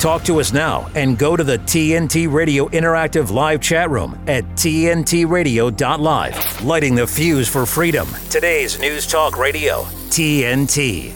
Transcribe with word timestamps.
Talk 0.00 0.24
to 0.24 0.40
us 0.40 0.50
now 0.50 0.90
and 0.94 1.18
go 1.18 1.36
to 1.36 1.44
the 1.44 1.58
TNT 1.58 2.32
Radio 2.32 2.70
Interactive 2.70 3.30
Live 3.30 3.60
chat 3.60 3.90
room 3.90 4.18
at 4.26 4.44
TNTRadio.live. 4.54 6.64
Lighting 6.64 6.94
the 6.94 7.06
fuse 7.06 7.46
for 7.46 7.66
freedom. 7.66 8.08
Today's 8.30 8.80
News 8.80 9.06
Talk 9.06 9.36
Radio, 9.36 9.82
TNT. 10.08 11.12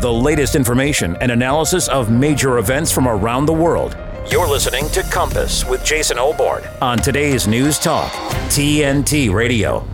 The 0.00 0.10
latest 0.10 0.54
information 0.54 1.16
and 1.16 1.30
analysis 1.30 1.88
of 1.88 2.10
major 2.10 2.56
events 2.56 2.90
from 2.90 3.06
around 3.06 3.44
the 3.44 3.52
world. 3.52 3.94
You're 4.30 4.48
listening 4.48 4.88
to 4.88 5.02
Compass 5.02 5.66
with 5.66 5.84
Jason 5.84 6.16
Olbourne 6.16 6.66
on 6.80 6.96
today's 6.96 7.46
News 7.46 7.78
Talk, 7.78 8.10
TNT 8.48 9.30
Radio. 9.30 9.86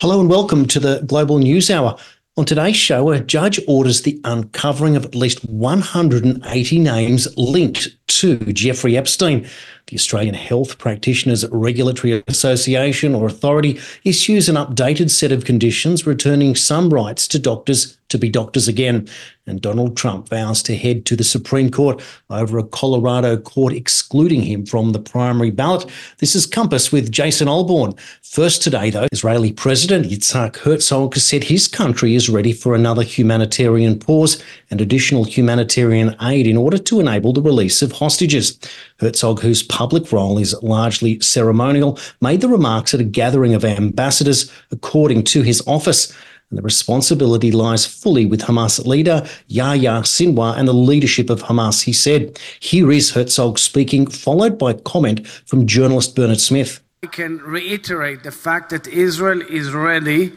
Hello 0.00 0.20
and 0.20 0.28
welcome 0.28 0.66
to 0.66 0.80
the 0.80 1.04
Global 1.06 1.38
News 1.38 1.70
Hour. 1.70 1.96
On 2.38 2.46
today's 2.46 2.76
show, 2.76 3.10
a 3.10 3.20
judge 3.20 3.60
orders 3.68 4.00
the 4.02 4.18
uncovering 4.24 4.96
of 4.96 5.04
at 5.04 5.14
least 5.14 5.44
180 5.44 6.78
names 6.78 7.28
linked 7.36 7.88
to 8.20 8.36
Jeffrey 8.52 8.96
Epstein. 8.96 9.46
The 9.88 9.96
Australian 9.96 10.34
Health 10.34 10.78
Practitioners 10.78 11.44
Regulatory 11.50 12.22
Association 12.28 13.14
or 13.14 13.26
Authority 13.26 13.80
issues 14.04 14.48
an 14.48 14.54
updated 14.54 15.10
set 15.10 15.32
of 15.32 15.44
conditions 15.44 16.06
returning 16.06 16.54
some 16.54 16.90
rights 16.90 17.26
to 17.28 17.38
doctors 17.38 17.98
to 18.12 18.18
be 18.18 18.28
doctors 18.28 18.68
again. 18.68 19.08
And 19.46 19.60
Donald 19.60 19.96
Trump 19.96 20.28
vows 20.28 20.62
to 20.64 20.76
head 20.76 21.04
to 21.06 21.16
the 21.16 21.24
Supreme 21.24 21.68
Court 21.68 22.00
over 22.30 22.58
a 22.58 22.62
Colorado 22.62 23.36
court 23.36 23.72
excluding 23.72 24.42
him 24.42 24.64
from 24.64 24.92
the 24.92 25.00
primary 25.00 25.50
ballot. 25.50 25.90
This 26.18 26.36
is 26.36 26.46
Compass 26.46 26.92
with 26.92 27.10
Jason 27.10 27.48
Olbourne. 27.48 27.98
First 28.22 28.62
today, 28.62 28.90
though, 28.90 29.08
Israeli 29.10 29.52
President 29.52 30.06
Yitzhak 30.06 30.56
Herzog 30.58 31.16
said 31.16 31.44
his 31.44 31.66
country 31.66 32.14
is 32.14 32.30
ready 32.30 32.52
for 32.52 32.74
another 32.74 33.02
humanitarian 33.02 33.98
pause 33.98 34.40
and 34.70 34.80
additional 34.80 35.24
humanitarian 35.24 36.14
aid 36.22 36.46
in 36.46 36.56
order 36.56 36.78
to 36.78 37.00
enable 37.00 37.32
the 37.32 37.42
release 37.42 37.82
of 37.82 37.92
hostages. 38.02 38.58
Herzog, 38.98 39.40
whose 39.40 39.62
public 39.62 40.10
role 40.10 40.36
is 40.38 40.60
largely 40.60 41.20
ceremonial, 41.20 41.98
made 42.20 42.40
the 42.40 42.48
remarks 42.48 42.92
at 42.94 43.00
a 43.00 43.04
gathering 43.04 43.54
of 43.54 43.64
ambassadors, 43.64 44.50
according 44.72 45.22
to 45.24 45.42
his 45.42 45.62
office. 45.66 46.12
And 46.50 46.58
the 46.58 46.62
responsibility 46.62 47.52
lies 47.52 47.86
fully 47.86 48.26
with 48.26 48.42
Hamas 48.42 48.84
leader 48.84 49.24
Yahya 49.46 50.02
Sinwar 50.02 50.58
and 50.58 50.66
the 50.66 50.74
leadership 50.74 51.30
of 51.30 51.44
Hamas, 51.44 51.84
he 51.84 51.92
said. 51.92 52.40
Here 52.58 52.90
is 52.90 53.12
Herzog 53.12 53.58
speaking, 53.58 54.08
followed 54.08 54.58
by 54.58 54.72
comment 54.74 55.26
from 55.26 55.66
journalist 55.66 56.16
Bernard 56.16 56.40
Smith. 56.40 56.80
I 57.04 57.06
can 57.06 57.38
reiterate 57.38 58.24
the 58.24 58.32
fact 58.32 58.70
that 58.70 58.86
Israel 58.88 59.42
is 59.42 59.72
ready 59.72 60.32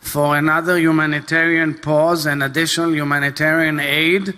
for 0.00 0.36
another 0.36 0.76
humanitarian 0.78 1.74
pause 1.74 2.26
and 2.26 2.42
additional 2.42 2.92
humanitarian 2.94 3.78
aid 3.80 4.34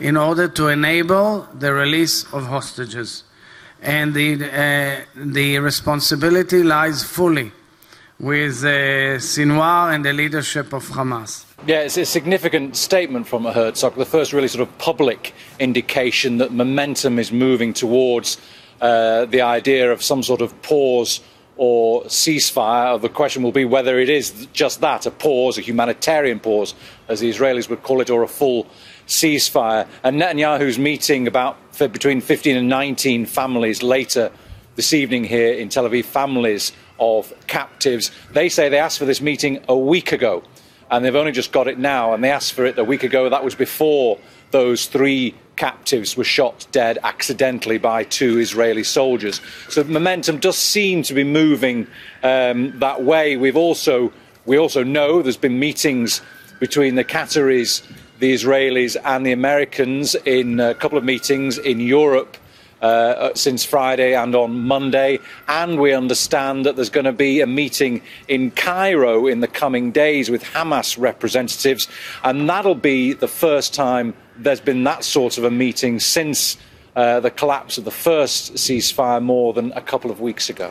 in 0.00 0.16
order 0.16 0.48
to 0.48 0.68
enable 0.68 1.48
the 1.54 1.72
release 1.72 2.24
of 2.32 2.46
hostages. 2.46 3.24
And 3.82 4.14
the, 4.14 4.34
uh, 4.34 5.04
the 5.14 5.58
responsibility 5.58 6.62
lies 6.62 7.04
fully 7.04 7.52
with 8.18 8.64
uh, 8.64 9.18
Sinwar 9.18 9.94
and 9.94 10.04
the 10.04 10.12
leadership 10.12 10.72
of 10.72 10.88
Hamas. 10.88 11.44
Yeah, 11.66 11.80
it's 11.80 11.96
a 11.96 12.04
significant 12.04 12.76
statement 12.76 13.26
from 13.26 13.44
Herzog, 13.44 13.96
the 13.96 14.04
first 14.04 14.32
really 14.32 14.48
sort 14.48 14.66
of 14.66 14.78
public 14.78 15.34
indication 15.58 16.38
that 16.38 16.52
momentum 16.52 17.18
is 17.18 17.32
moving 17.32 17.72
towards 17.72 18.38
uh, 18.80 19.24
the 19.26 19.42
idea 19.42 19.92
of 19.92 20.02
some 20.02 20.22
sort 20.22 20.40
of 20.40 20.60
pause 20.62 21.20
or 21.56 22.02
ceasefire. 22.04 23.00
The 23.00 23.08
question 23.08 23.42
will 23.42 23.52
be 23.52 23.64
whether 23.64 23.98
it 23.98 24.08
is 24.08 24.46
just 24.52 24.80
that, 24.80 25.06
a 25.06 25.10
pause, 25.10 25.58
a 25.58 25.60
humanitarian 25.60 26.40
pause, 26.40 26.74
as 27.08 27.20
the 27.20 27.30
Israelis 27.30 27.68
would 27.68 27.82
call 27.82 28.00
it, 28.00 28.10
or 28.10 28.22
a 28.22 28.28
full 28.28 28.66
ceasefire. 29.06 29.86
And 30.02 30.20
Netanyahu's 30.20 30.78
meeting 30.78 31.26
about 31.26 31.56
between 31.78 32.20
15 32.20 32.56
and 32.56 32.68
19 32.68 33.26
families 33.26 33.82
later 33.82 34.30
this 34.76 34.92
evening 34.92 35.24
here 35.24 35.54
in 35.54 35.68
Tel 35.68 35.88
Aviv, 35.88 36.04
families 36.04 36.72
of 36.98 37.32
captives. 37.46 38.10
They 38.32 38.48
say 38.48 38.68
they 38.68 38.78
asked 38.78 38.98
for 38.98 39.04
this 39.04 39.20
meeting 39.20 39.62
a 39.68 39.76
week 39.76 40.12
ago, 40.12 40.42
and 40.90 41.04
they've 41.04 41.14
only 41.14 41.32
just 41.32 41.52
got 41.52 41.68
it 41.68 41.78
now. 41.78 42.14
And 42.14 42.22
they 42.22 42.30
asked 42.30 42.52
for 42.52 42.64
it 42.64 42.78
a 42.78 42.84
week 42.84 43.02
ago. 43.02 43.28
That 43.28 43.44
was 43.44 43.54
before 43.54 44.18
those 44.50 44.86
three 44.86 45.34
captives 45.56 46.16
were 46.16 46.24
shot 46.24 46.66
dead 46.72 46.98
accidentally 47.04 47.78
by 47.78 48.04
two 48.04 48.38
Israeli 48.38 48.84
soldiers. 48.84 49.40
So 49.68 49.84
momentum 49.84 50.38
does 50.38 50.56
seem 50.56 51.02
to 51.04 51.14
be 51.14 51.24
moving 51.24 51.86
um, 52.22 52.78
that 52.80 53.02
way. 53.02 53.36
We've 53.36 53.56
also 53.56 54.12
we 54.46 54.58
also 54.58 54.84
know 54.84 55.22
there's 55.22 55.36
been 55.36 55.58
meetings 55.58 56.20
between 56.60 56.94
the 56.94 57.04
Qataris, 57.04 57.82
the 58.24 58.32
Israelis, 58.32 58.96
and 59.04 59.26
the 59.26 59.32
Americans 59.32 60.14
in 60.24 60.58
a 60.58 60.74
couple 60.74 60.96
of 60.96 61.04
meetings 61.04 61.58
in 61.58 61.78
Europe 61.78 62.38
uh, 62.80 63.34
since 63.34 63.66
Friday 63.66 64.14
and 64.14 64.34
on 64.34 64.60
Monday. 64.60 65.18
And 65.46 65.78
we 65.78 65.92
understand 65.92 66.64
that 66.64 66.74
there's 66.74 66.88
going 66.88 67.04
to 67.04 67.12
be 67.12 67.42
a 67.42 67.46
meeting 67.46 68.00
in 68.26 68.50
Cairo 68.52 69.26
in 69.26 69.40
the 69.40 69.46
coming 69.46 69.90
days 69.90 70.30
with 70.30 70.42
Hamas 70.42 70.98
representatives. 70.98 71.86
And 72.22 72.48
that'll 72.48 72.74
be 72.74 73.12
the 73.12 73.28
first 73.28 73.74
time 73.74 74.14
there's 74.38 74.58
been 74.58 74.84
that 74.84 75.04
sort 75.04 75.36
of 75.36 75.44
a 75.44 75.50
meeting 75.50 76.00
since 76.00 76.56
uh, 76.96 77.20
the 77.20 77.30
collapse 77.30 77.76
of 77.76 77.84
the 77.84 77.90
first 77.90 78.54
ceasefire 78.54 79.22
more 79.22 79.52
than 79.52 79.70
a 79.72 79.82
couple 79.82 80.10
of 80.10 80.22
weeks 80.22 80.48
ago. 80.48 80.70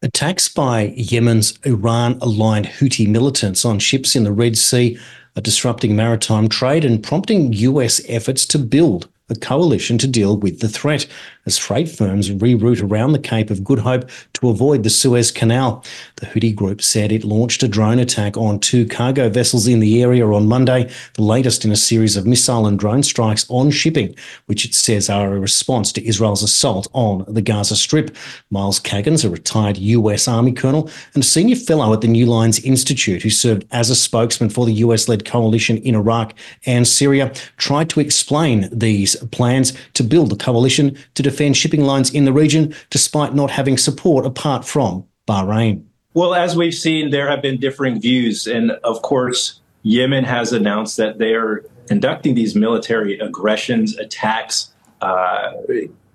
Attacks 0.00 0.48
by 0.48 0.94
Yemen's 0.96 1.58
Iran 1.64 2.18
aligned 2.20 2.66
Houthi 2.66 3.08
militants 3.08 3.64
on 3.64 3.80
ships 3.80 4.14
in 4.14 4.22
the 4.22 4.32
Red 4.32 4.56
Sea 4.56 4.96
disrupting 5.40 5.96
maritime 5.96 6.48
trade 6.48 6.84
and 6.84 7.02
prompting 7.02 7.52
US 7.52 8.00
efforts 8.08 8.46
to 8.46 8.58
build 8.58 9.08
a 9.28 9.34
coalition 9.34 9.98
to 9.98 10.06
deal 10.06 10.36
with 10.36 10.60
the 10.60 10.68
threat 10.68 11.06
as 11.46 11.58
freight 11.58 11.88
firms 11.88 12.30
reroute 12.30 12.82
around 12.82 13.12
the 13.12 13.18
Cape 13.18 13.50
of 13.50 13.62
Good 13.62 13.80
Hope 13.80 14.08
to 14.34 14.48
avoid 14.48 14.82
the 14.82 14.90
Suez 14.90 15.30
Canal. 15.30 15.84
The 16.16 16.26
Houthi 16.26 16.54
group 16.54 16.80
said 16.80 17.12
it 17.12 17.24
launched 17.24 17.62
a 17.62 17.68
drone 17.68 17.98
attack 17.98 18.36
on 18.36 18.58
two 18.58 18.86
cargo 18.86 19.28
vessels 19.28 19.66
in 19.66 19.80
the 19.80 20.02
area 20.02 20.26
on 20.26 20.46
Monday, 20.46 20.90
the 21.14 21.22
latest 21.22 21.64
in 21.64 21.72
a 21.72 21.76
series 21.76 22.16
of 22.16 22.26
missile 22.26 22.66
and 22.66 22.78
drone 22.78 23.02
strikes 23.02 23.44
on 23.48 23.70
shipping, 23.70 24.14
which 24.46 24.64
it 24.64 24.74
says 24.74 25.10
are 25.10 25.34
a 25.34 25.40
response 25.40 25.92
to 25.92 26.06
Israel's 26.06 26.42
assault 26.42 26.88
on 26.92 27.24
the 27.28 27.42
Gaza 27.42 27.76
Strip. 27.76 28.16
Myles 28.50 28.80
Caggins, 28.80 29.24
a 29.24 29.30
retired 29.30 29.76
US 29.78 30.26
Army 30.26 30.52
colonel 30.52 30.90
and 31.14 31.24
senior 31.24 31.56
fellow 31.56 31.92
at 31.92 32.00
the 32.00 32.08
New 32.08 32.26
Lines 32.26 32.60
Institute, 32.60 33.22
who 33.22 33.30
served 33.30 33.66
as 33.70 33.90
a 33.90 33.96
spokesman 33.96 34.48
for 34.48 34.64
the 34.64 34.72
US 34.74 35.08
led 35.08 35.24
coalition 35.24 35.76
in 35.78 35.94
Iraq 35.94 36.34
and 36.64 36.88
Syria, 36.88 37.32
tried 37.58 37.90
to 37.90 38.00
explain 38.00 38.68
these 38.72 39.16
plans 39.30 39.74
to 39.92 40.02
build 40.02 40.32
a 40.32 40.36
coalition 40.36 40.96
to 41.14 41.22
defend 41.22 41.33
shipping 41.54 41.82
lines 41.82 42.12
in 42.12 42.24
the 42.24 42.32
region, 42.32 42.74
despite 42.90 43.34
not 43.34 43.50
having 43.50 43.76
support 43.76 44.26
apart 44.26 44.64
from 44.64 45.04
Bahrain. 45.26 45.84
Well, 46.14 46.34
as 46.34 46.56
we've 46.56 46.74
seen, 46.74 47.10
there 47.10 47.28
have 47.28 47.42
been 47.42 47.58
differing 47.58 48.00
views. 48.00 48.46
And 48.46 48.70
of 48.84 49.02
course, 49.02 49.60
Yemen 49.82 50.24
has 50.24 50.52
announced 50.52 50.96
that 50.96 51.18
they 51.18 51.34
are 51.34 51.64
conducting 51.88 52.34
these 52.34 52.54
military 52.54 53.18
aggressions, 53.18 53.96
attacks, 53.96 54.72
uh, 55.00 55.52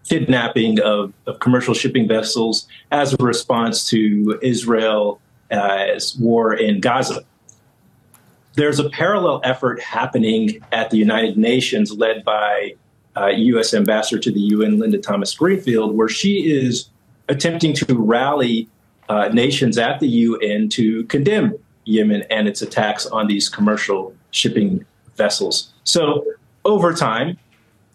kidnapping 0.07 0.79
of, 0.79 1.13
of, 1.27 1.39
commercial 1.39 1.75
shipping 1.75 2.07
vessels 2.07 2.67
as 2.91 3.13
a 3.13 3.17
response 3.23 3.87
to 3.89 4.39
Israel's 4.41 5.19
uh, 5.51 5.99
war 6.19 6.53
in 6.53 6.79
Gaza. 6.79 7.23
There's 8.55 8.79
a 8.79 8.89
parallel 8.89 9.41
effort 9.43 9.79
happening 9.79 10.59
at 10.71 10.89
the 10.89 10.97
United 10.97 11.37
Nations 11.37 11.91
led 11.91 12.25
by 12.25 12.75
uh, 13.17 13.27
U.S. 13.27 13.73
ambassador 13.73 14.19
to 14.21 14.31
the 14.31 14.39
UN, 14.39 14.79
Linda 14.79 14.97
Thomas 14.97 15.33
Greenfield, 15.35 15.95
where 15.95 16.09
she 16.09 16.51
is 16.51 16.89
attempting 17.27 17.73
to 17.73 17.95
rally 17.95 18.67
uh, 19.09 19.29
nations 19.29 19.77
at 19.77 19.99
the 19.99 20.07
UN 20.07 20.69
to 20.69 21.03
condemn 21.05 21.55
Yemen 21.85 22.23
and 22.29 22.47
its 22.47 22.61
attacks 22.61 23.05
on 23.07 23.27
these 23.27 23.49
commercial 23.49 24.15
shipping 24.31 24.85
vessels. 25.15 25.73
So 25.83 26.23
over 26.65 26.93
time, 26.93 27.37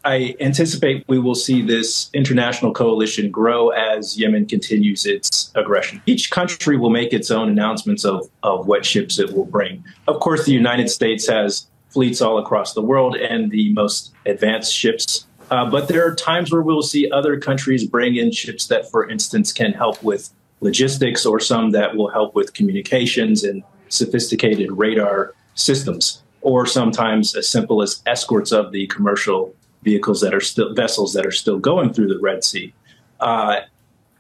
I 0.04 0.36
anticipate 0.38 1.04
we 1.08 1.18
will 1.18 1.34
see 1.34 1.62
this 1.62 2.10
international 2.12 2.72
coalition 2.74 3.30
grow 3.30 3.70
as 3.70 4.18
Yemen 4.18 4.46
continues 4.46 5.06
its 5.06 5.50
aggression. 5.54 6.02
Each 6.04 6.30
country 6.30 6.76
will 6.76 6.90
make 6.90 7.14
its 7.14 7.30
own 7.30 7.48
announcements 7.48 8.04
of, 8.04 8.28
of 8.42 8.66
what 8.66 8.84
ships 8.84 9.18
it 9.18 9.32
will 9.32 9.46
bring. 9.46 9.82
Of 10.06 10.20
course, 10.20 10.44
the 10.44 10.52
United 10.52 10.90
States 10.90 11.26
has 11.28 11.66
fleets 11.94 12.20
all 12.20 12.38
across 12.38 12.74
the 12.74 12.82
world 12.82 13.16
and 13.16 13.50
the 13.50 13.72
most 13.72 14.12
advanced 14.26 14.74
ships. 14.74 15.26
Uh, 15.50 15.70
but 15.70 15.88
there 15.88 16.06
are 16.06 16.14
times 16.14 16.52
where 16.52 16.60
we'll 16.60 16.82
see 16.82 17.10
other 17.10 17.38
countries 17.38 17.86
bring 17.86 18.16
in 18.16 18.32
ships 18.32 18.66
that, 18.66 18.90
for 18.90 19.08
instance, 19.08 19.52
can 19.52 19.72
help 19.72 20.02
with 20.02 20.30
logistics 20.60 21.24
or 21.24 21.38
some 21.38 21.70
that 21.70 21.96
will 21.96 22.08
help 22.08 22.34
with 22.34 22.52
communications 22.54 23.44
and 23.44 23.62
sophisticated 23.88 24.72
radar 24.72 25.34
systems, 25.54 26.22
or 26.40 26.66
sometimes 26.66 27.36
as 27.36 27.46
simple 27.48 27.80
as 27.82 28.02
escorts 28.06 28.50
of 28.50 28.72
the 28.72 28.86
commercial 28.88 29.54
vehicles 29.82 30.20
that 30.20 30.34
are 30.34 30.40
still 30.40 30.74
vessels 30.74 31.12
that 31.12 31.24
are 31.24 31.30
still 31.30 31.58
going 31.58 31.92
through 31.92 32.08
the 32.08 32.18
Red 32.18 32.42
Sea. 32.42 32.72
Uh, 33.20 33.60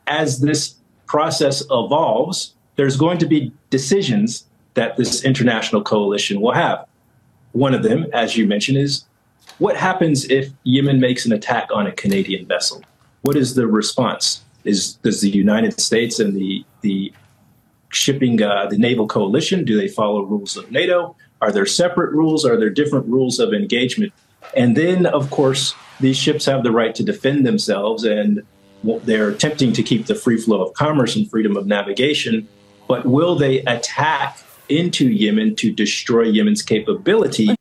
as 0.06 0.40
this 0.40 0.76
process 1.06 1.62
evolves, 1.70 2.54
there's 2.76 2.96
going 2.96 3.18
to 3.18 3.26
be 3.26 3.52
decisions 3.70 4.46
that 4.74 4.96
this 4.96 5.24
international 5.24 5.82
coalition 5.82 6.40
will 6.40 6.52
have. 6.52 6.86
One 7.54 7.72
of 7.72 7.84
them, 7.84 8.06
as 8.12 8.36
you 8.36 8.46
mentioned, 8.46 8.78
is 8.78 9.04
what 9.58 9.76
happens 9.76 10.28
if 10.28 10.50
Yemen 10.64 11.00
makes 11.00 11.24
an 11.24 11.32
attack 11.32 11.68
on 11.72 11.86
a 11.86 11.92
Canadian 11.92 12.46
vessel? 12.46 12.82
What 13.22 13.36
is 13.36 13.54
the 13.54 13.66
response? 13.66 14.42
Is 14.64 14.94
does 14.94 15.20
the 15.20 15.30
United 15.30 15.80
States 15.80 16.18
and 16.18 16.34
the 16.34 16.64
the 16.80 17.12
shipping 17.90 18.42
uh, 18.42 18.66
the 18.66 18.76
naval 18.76 19.06
coalition 19.06 19.64
do 19.64 19.76
they 19.76 19.86
follow 19.86 20.22
rules 20.22 20.56
of 20.56 20.70
NATO? 20.72 21.16
Are 21.40 21.52
there 21.52 21.66
separate 21.66 22.12
rules? 22.12 22.44
Are 22.44 22.56
there 22.56 22.70
different 22.70 23.06
rules 23.06 23.38
of 23.38 23.54
engagement? 23.54 24.12
And 24.56 24.76
then, 24.76 25.06
of 25.06 25.30
course, 25.30 25.74
these 26.00 26.16
ships 26.16 26.44
have 26.46 26.64
the 26.64 26.72
right 26.72 26.94
to 26.94 27.04
defend 27.04 27.46
themselves, 27.46 28.02
and 28.04 28.42
they're 28.82 29.28
attempting 29.28 29.72
to 29.74 29.82
keep 29.82 30.06
the 30.06 30.14
free 30.14 30.38
flow 30.38 30.60
of 30.62 30.74
commerce 30.74 31.14
and 31.14 31.30
freedom 31.30 31.56
of 31.56 31.66
navigation. 31.66 32.48
But 32.88 33.06
will 33.06 33.36
they 33.36 33.60
attack 33.60 34.38
into 34.68 35.08
Yemen 35.08 35.56
to 35.56 35.72
destroy 35.72 36.24
Yemen's 36.24 36.62
capability 36.62 37.54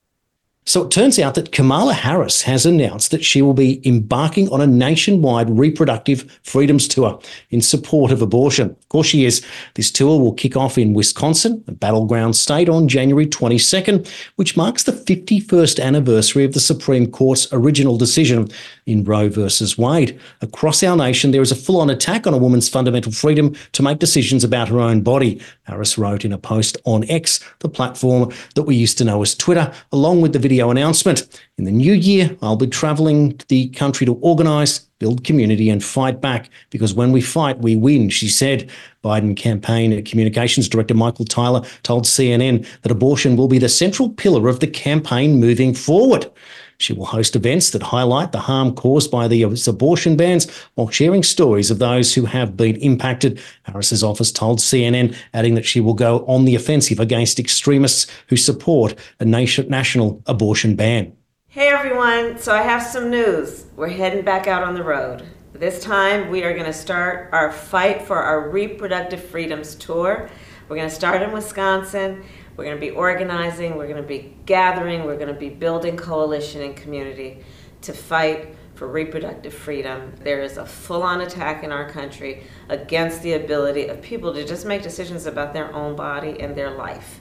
so 0.65 0.83
it 0.83 0.92
turns 0.92 1.19
out 1.19 1.36
that 1.36 1.51
Kamala 1.51 1.94
Harris 1.94 2.42
has 2.44 2.65
announced 2.65 3.12
that 3.12 3.24
she 3.24 3.42
will 3.42 3.54
be 3.54 3.86
embarking 3.86 4.50
on 4.50 4.62
a 4.62 4.68
nationwide 4.68 5.50
reproductive 5.50 6.39
freedoms 6.44 6.88
tour 6.88 7.19
in 7.50 7.62
support 7.62 8.12
of 8.12 8.21
abortion. 8.21 8.69
Of 8.69 8.89
course, 8.89 9.07
she 9.07 9.25
is. 9.25 9.45
This 9.75 9.92
tour 9.92 10.19
will 10.19 10.33
kick 10.33 10.56
off 10.56 10.77
in 10.77 10.94
Wisconsin, 10.94 11.63
a 11.68 11.74
battleground 11.74 12.38
state, 12.38 12.69
on 12.69 12.88
January 12.88 13.27
22nd, 13.27 14.10
which 14.38 14.56
marks 14.56 14.83
the 14.83 14.94
51st 14.94 15.83
anniversary 15.83 16.45
of 16.45 16.54
the 16.54 16.60
Supreme 16.60 17.12
Court's 17.12 17.48
original 17.51 17.98
decision 17.98 18.48
in 18.86 19.04
Roe 19.04 19.30
versus 19.30 19.77
Wade. 19.77 20.18
Across 20.42 20.83
our 20.83 20.95
nation, 20.95 21.31
there 21.31 21.42
is 21.42 21.51
a 21.51 21.56
full 21.56 21.81
on 21.81 21.89
attack 21.89 22.25
on 22.25 22.33
a 22.33 22.38
woman's 22.38 22.69
fundamental 22.69 23.12
freedom 23.12 23.54
to 23.74 23.83
make 23.83 24.00
decisions 24.00 24.44
about 24.44 24.69
her 24.69 24.80
own 24.80 25.01
body. 25.01 25.42
Harris 25.63 25.98
wrote 25.98 26.24
in 26.24 26.31
a 26.31 26.38
post 26.38 26.77
on 26.86 27.10
X, 27.10 27.39
the 27.60 27.69
platform 27.69 28.31
that 28.56 28.63
we 28.63 28.75
used 28.75 28.98
to 28.98 29.04
know 29.04 29.21
as 29.21 29.36
Twitter, 29.36 29.74
along 29.92 30.21
with 30.21 30.31
the 30.31 30.39
video 30.39 30.52
video 30.53 30.69
announcement. 30.69 31.27
In 31.57 31.63
the 31.63 31.71
new 31.71 31.94
year, 31.94 32.38
I'll 32.44 32.55
be 32.55 32.67
traveling 32.67 33.35
to 33.39 33.47
the 33.47 33.69
country 33.69 34.05
to 34.05 34.13
organize, 34.21 34.77
build 35.00 35.23
community, 35.23 35.67
and 35.67 35.83
fight 35.83 36.21
back 36.21 36.47
because 36.69 36.94
when 36.94 37.11
we 37.11 37.21
fight, 37.21 37.57
we 37.57 37.75
win, 37.75 38.09
she 38.09 38.27
said. 38.27 38.69
Biden 39.03 39.35
campaign 39.35 40.05
communications 40.05 40.69
director 40.69 40.94
Michael 40.94 41.25
Tyler 41.25 41.63
told 41.81 42.05
CNN 42.05 42.67
that 42.83 42.91
abortion 42.91 43.35
will 43.35 43.47
be 43.47 43.57
the 43.57 43.67
central 43.67 44.09
pillar 44.09 44.47
of 44.47 44.59
the 44.59 44.67
campaign 44.67 45.39
moving 45.39 45.73
forward. 45.73 46.31
She 46.77 46.93
will 46.93 47.05
host 47.05 47.35
events 47.35 47.69
that 47.71 47.83
highlight 47.83 48.31
the 48.31 48.39
harm 48.39 48.75
caused 48.75 49.11
by 49.11 49.27
the 49.27 49.43
abortion 49.43 50.17
bans 50.17 50.49
while 50.75 50.89
sharing 50.89 51.23
stories 51.23 51.71
of 51.71 51.79
those 51.79 52.13
who 52.13 52.25
have 52.25 52.57
been 52.57 52.75
impacted. 52.77 53.39
Harris's 53.63 54.03
office 54.03 54.31
told 54.31 54.59
CNN, 54.59 55.15
adding 55.33 55.55
that 55.55 55.65
she 55.65 55.79
will 55.79 55.93
go 55.93 56.25
on 56.27 56.45
the 56.45 56.55
offensive 56.55 56.99
against 56.99 57.39
extremists 57.39 58.07
who 58.27 58.35
support 58.37 58.95
a 59.19 59.25
national 59.25 60.21
abortion 60.25 60.75
ban. 60.75 61.15
Hey 61.47 61.69
everyone, 61.69 62.39
so 62.39 62.53
I 62.53 62.63
have 62.63 62.81
some 62.81 63.11
news. 63.11 63.65
We're 63.75 63.89
heading 63.89 64.25
back 64.25 64.47
out 64.47 64.63
on 64.63 64.73
the 64.73 64.83
road. 64.83 65.23
This 65.53 65.83
time 65.83 66.31
we 66.31 66.43
are 66.43 66.53
going 66.53 66.65
to 66.65 66.73
start 66.73 67.29
our 67.31 67.51
fight 67.51 68.01
for 68.01 68.17
our 68.17 68.49
reproductive 68.49 69.23
freedoms 69.23 69.75
tour. 69.75 70.29
We're 70.67 70.77
going 70.77 70.89
to 70.89 70.95
start 70.95 71.21
in 71.21 71.31
Wisconsin. 71.31 72.23
We're 72.55 72.65
going 72.65 72.77
to 72.77 72.81
be 72.81 72.91
organizing, 72.91 73.75
we're 73.77 73.88
going 73.88 74.01
to 74.01 74.07
be 74.07 74.35
gathering, 74.45 75.05
we're 75.05 75.17
going 75.17 75.33
to 75.33 75.39
be 75.39 75.50
building 75.50 75.97
coalition 75.97 76.61
and 76.61 76.75
community 76.75 77.44
to 77.81 77.94
fight 77.94 78.55
for 78.75 78.88
reproductive 78.88 79.53
freedom. 79.53 80.13
There 80.21 80.41
is 80.41 80.57
a 80.57 80.65
full 80.65 81.03
on 81.03 81.21
attack 81.21 81.63
in 81.63 81.71
our 81.71 81.89
country 81.89 82.44
against 82.69 83.23
the 83.23 83.33
ability 83.33 83.88
of 83.88 84.01
people 84.01 84.33
to 84.33 84.45
just 84.45 84.65
make 84.65 84.83
decisions 84.83 85.25
about 85.25 85.53
their 85.53 85.73
own 85.73 85.95
body 85.95 86.39
and 86.39 86.55
their 86.55 86.71
life. 86.71 87.19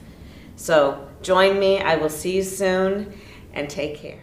So 0.55 1.07
join 1.21 1.59
me. 1.59 1.79
I 1.79 1.95
will 1.95 2.09
see 2.09 2.35
you 2.35 2.43
soon 2.43 3.17
and 3.53 3.69
take 3.69 3.97
care. 3.97 4.19